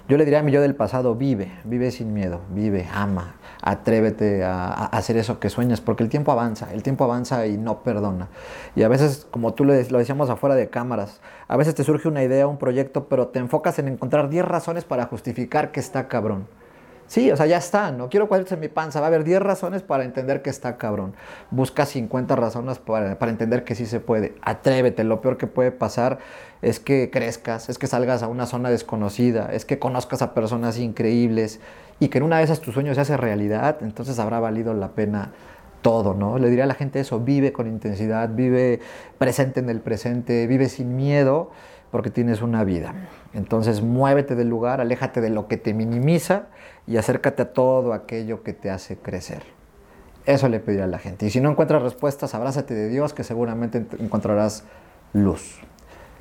Yo 0.07 0.15
le 0.15 0.23
diría 0.23 0.39
a 0.39 0.43
mi 0.43 0.53
yo 0.53 0.61
del 0.61 0.73
pasado, 0.73 1.15
vive, 1.15 1.51
vive 1.65 1.91
sin 1.91 2.13
miedo, 2.13 2.39
vive, 2.51 2.87
ama, 2.93 3.35
atrévete 3.61 4.41
a, 4.41 4.85
hacer 4.85 5.17
eso 5.17 5.41
que 5.41 5.49
sueñas, 5.49 5.81
porque 5.81 6.01
el 6.01 6.07
tiempo 6.07 6.31
avanza, 6.31 6.71
el 6.71 6.81
tiempo 6.81 7.03
avanza 7.03 7.45
y 7.45 7.57
no 7.57 7.83
perdona. 7.83 8.29
Y 8.73 8.83
a 8.83 8.87
veces, 8.87 9.27
como 9.29 9.53
tú 9.53 9.65
lo 9.65 9.73
decíamos 9.73 10.29
afuera 10.29 10.55
de 10.55 10.69
cámaras, 10.69 11.19
a 11.49 11.57
veces 11.57 11.75
te 11.75 11.83
surge 11.83 12.07
una 12.07 12.23
idea, 12.23 12.47
un 12.47 12.57
proyecto, 12.57 13.09
pero 13.09 13.27
te 13.27 13.39
enfocas 13.39 13.79
en 13.79 13.89
encontrar 13.89 14.29
10 14.29 14.45
razones 14.45 14.85
para 14.85 15.07
justificar 15.07 15.73
que 15.73 15.81
está 15.81 16.07
cabrón. 16.07 16.47
Sí, 17.07 17.31
o 17.31 17.37
sea, 17.37 17.45
ya 17.45 17.57
está, 17.57 17.91
no 17.91 18.09
quiero 18.09 18.27
cuadritos 18.27 18.51
en 18.51 18.59
mi 18.59 18.67
panza. 18.67 18.99
Va 18.99 19.05
a 19.05 19.07
haber 19.07 19.23
10 19.23 19.41
razones 19.41 19.81
para 19.81 20.03
entender 20.03 20.41
que 20.41 20.49
está 20.49 20.77
cabrón. 20.77 21.13
Busca 21.51 21.85
50 21.85 22.35
razones 22.35 22.79
para, 22.79 23.17
entender 23.29 23.63
que 23.63 23.75
sí 23.75 23.85
se 23.85 24.01
puede. 24.01 24.35
Atrévete. 24.41 25.05
Lo 25.05 25.21
peor 25.21 25.37
que 25.37 25.47
puede 25.47 25.71
pasar 25.71 26.19
es 26.61 26.81
que 26.81 27.09
crezcas, 27.09 27.69
es 27.69 27.77
que 27.77 27.87
salgas 27.87 28.23
a 28.23 28.27
una 28.27 28.45
zona 28.45 28.69
desconocida, 28.69 29.49
es 29.53 29.63
que 29.63 29.79
conozcas 29.79 30.21
a 30.21 30.33
personas 30.33 30.77
increíbles 30.79 31.61
y 31.99 32.09
que 32.09 32.17
en 32.17 32.25
una 32.25 32.39
de 32.39 32.43
esas 32.43 32.59
tu 32.59 32.73
sueño 32.73 32.93
se 32.93 33.01
hace 33.01 33.15
realidad. 33.15 33.77
Entonces 33.81 34.19
habrá 34.19 34.41
valido 34.41 34.73
la 34.73 34.89
pena 34.89 35.31
todo, 35.81 36.13
¿no? 36.13 36.37
Le 36.39 36.49
diría 36.49 36.65
a 36.65 36.67
la 36.67 36.73
gente 36.73 36.99
eso, 36.99 37.21
vive 37.21 37.53
con 37.53 37.67
intensidad, 37.67 38.29
vive 38.29 38.81
presente 39.17 39.61
en 39.61 39.69
el 39.69 39.79
presente, 39.79 40.45
vive 40.45 40.67
sin 40.67 40.97
miedo 40.97 41.51
porque 41.91 42.09
tienes 42.09 42.41
una 42.41 42.63
vida. 42.63 42.93
Entonces 43.33 43.81
muévete 43.81 44.35
del 44.35 44.49
lugar, 44.49 44.81
aléjate 44.81 45.21
de 45.21 45.29
lo 45.29 45.47
que 45.47 45.57
te 45.57 45.73
minimiza 45.73 46.47
y 46.85 46.97
acércate 46.97 47.41
a 47.43 47.53
todo 47.53 47.93
aquello 47.93 48.43
que 48.43 48.53
te 48.53 48.69
hace 48.69 48.97
crecer. 48.97 49.43
Eso 50.25 50.49
le 50.49 50.59
pediría 50.59 50.85
a 50.85 50.87
la 50.87 50.99
gente. 50.99 51.25
Y 51.25 51.29
si 51.29 51.39
no 51.39 51.49
encuentras 51.49 51.81
respuestas, 51.81 52.35
abrázate 52.35 52.73
de 52.73 52.89
Dios 52.89 53.13
que 53.13 53.23
seguramente 53.23 53.81
ent- 53.81 54.01
encontrarás 54.01 54.63
luz. 55.13 55.59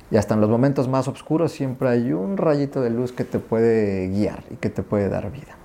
Y 0.09 0.15
hasta 0.15 0.35
en 0.35 0.39
los 0.41 0.49
momentos 0.49 0.87
más 0.87 1.09
oscuros 1.09 1.51
siempre 1.51 1.89
hay 1.89 2.13
un 2.13 2.37
rayito 2.37 2.79
de 2.81 2.89
luz 2.89 3.11
que 3.11 3.25
te 3.25 3.39
puede 3.39 4.07
guiar 4.07 4.43
y 4.49 4.55
que 4.55 4.69
te 4.69 4.81
puede 4.81 5.09
dar 5.09 5.29
vida. 5.31 5.57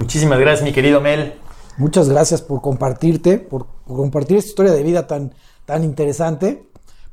Muchísimas 0.00 0.40
gracias, 0.40 0.64
mi 0.64 0.72
querido 0.72 1.00
Mel. 1.00 1.34
Muchas 1.76 2.08
gracias 2.08 2.42
por 2.42 2.60
compartirte, 2.60 3.38
por, 3.38 3.66
por 3.86 3.96
compartir 3.96 4.36
esta 4.38 4.48
historia 4.48 4.72
de 4.72 4.82
vida 4.82 5.06
tan, 5.06 5.32
tan 5.64 5.84
interesante, 5.84 6.67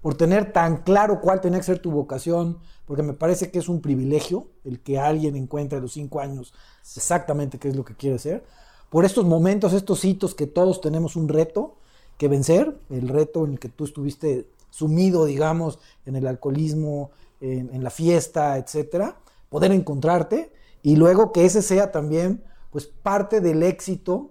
por 0.06 0.14
tener 0.14 0.54
tan 0.54 0.84
claro 0.84 1.20
cuál 1.20 1.42
tenía 1.42 1.58
que 1.58 1.66
ser 1.66 1.80
tu 1.80 1.90
vocación, 1.90 2.60
porque 2.86 3.02
me 3.02 3.14
parece 3.14 3.50
que 3.50 3.58
es 3.58 3.68
un 3.68 3.82
privilegio 3.82 4.46
el 4.64 4.80
que 4.80 5.00
alguien 5.00 5.36
encuentre 5.36 5.80
a 5.80 5.82
los 5.82 5.94
cinco 5.94 6.20
años 6.20 6.54
exactamente 6.96 7.58
qué 7.58 7.70
es 7.70 7.76
lo 7.76 7.84
que 7.84 7.96
quiere 7.96 8.18
hacer. 8.18 8.44
Por 8.92 9.04
estos 9.04 9.26
momentos, 9.26 9.74
estos 9.74 10.06
hitos 10.06 10.36
que 10.36 10.46
todos 10.46 10.80
tenemos 10.80 11.16
un 11.16 11.28
reto 11.28 11.78
que 12.20 12.28
vencer, 12.28 12.78
el 12.92 13.08
reto 13.08 13.46
en 13.46 13.54
el 13.54 13.60
que 13.60 13.68
tú 13.68 13.84
estuviste 13.84 14.48
sumido, 14.70 15.26
digamos, 15.26 15.80
en 16.06 16.16
el 16.16 16.28
alcoholismo, 16.28 17.10
en, 17.42 17.74
en 17.74 17.84
la 17.84 17.90
fiesta, 17.90 18.60
etcétera, 18.60 19.18
poder 19.50 19.72
encontrarte 19.72 20.52
y 20.84 20.98
luego 20.98 21.32
que 21.32 21.46
ese 21.46 21.64
sea 21.64 21.92
también 21.92 22.44
pues 22.70 22.86
parte 22.86 23.42
del 23.42 23.64
éxito 23.64 24.30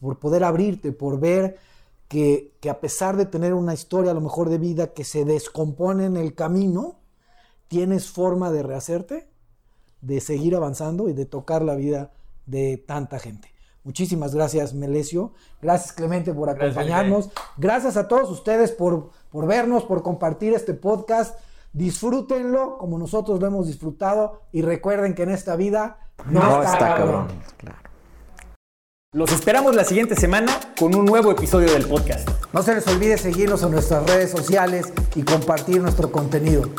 por 0.00 0.20
poder 0.20 0.44
abrirte, 0.44 0.92
por 0.92 1.18
ver 1.18 1.58
que, 2.10 2.56
que, 2.60 2.68
a 2.70 2.80
pesar 2.80 3.16
de 3.16 3.24
tener 3.24 3.54
una 3.54 3.72
historia 3.72 4.10
a 4.10 4.14
lo 4.14 4.20
mejor 4.20 4.50
de 4.50 4.58
vida 4.58 4.88
que 4.88 5.04
se 5.04 5.24
descompone 5.24 6.06
en 6.06 6.16
el 6.16 6.34
camino, 6.34 6.98
tienes 7.68 8.10
forma 8.10 8.50
de 8.50 8.64
rehacerte, 8.64 9.30
de 10.00 10.20
seguir 10.20 10.56
avanzando 10.56 11.08
y 11.08 11.12
de 11.12 11.24
tocar 11.24 11.62
la 11.62 11.76
vida 11.76 12.10
de 12.46 12.78
tanta 12.84 13.20
gente. 13.20 13.54
Muchísimas 13.84 14.34
gracias, 14.34 14.74
Melesio. 14.74 15.34
Gracias, 15.62 15.92
Clemente, 15.92 16.34
por 16.34 16.50
acompañarnos. 16.50 17.26
Gracias, 17.26 17.54
gracias 17.58 17.96
a 17.96 18.08
todos 18.08 18.28
ustedes 18.28 18.72
por, 18.72 19.10
por 19.30 19.46
vernos, 19.46 19.84
por 19.84 20.02
compartir 20.02 20.52
este 20.52 20.74
podcast. 20.74 21.38
Disfrútenlo 21.72 22.76
como 22.76 22.98
nosotros 22.98 23.38
lo 23.38 23.46
hemos 23.46 23.68
disfrutado 23.68 24.40
y 24.50 24.62
recuerden 24.62 25.14
que 25.14 25.22
en 25.22 25.30
esta 25.30 25.54
vida 25.54 26.10
no, 26.26 26.40
no 26.40 26.62
está, 26.64 26.72
está, 26.72 26.88
cabrón. 26.96 27.28
cabrón. 27.28 27.42
Claro. 27.56 27.89
Los 29.12 29.32
esperamos 29.32 29.74
la 29.74 29.82
siguiente 29.82 30.14
semana 30.14 30.56
con 30.78 30.94
un 30.94 31.04
nuevo 31.04 31.32
episodio 31.32 31.72
del 31.72 31.84
podcast. 31.84 32.28
No 32.52 32.62
se 32.62 32.76
les 32.76 32.86
olvide 32.86 33.18
seguirnos 33.18 33.60
en 33.64 33.72
nuestras 33.72 34.08
redes 34.08 34.30
sociales 34.30 34.92
y 35.16 35.22
compartir 35.22 35.82
nuestro 35.82 36.12
contenido. 36.12 36.70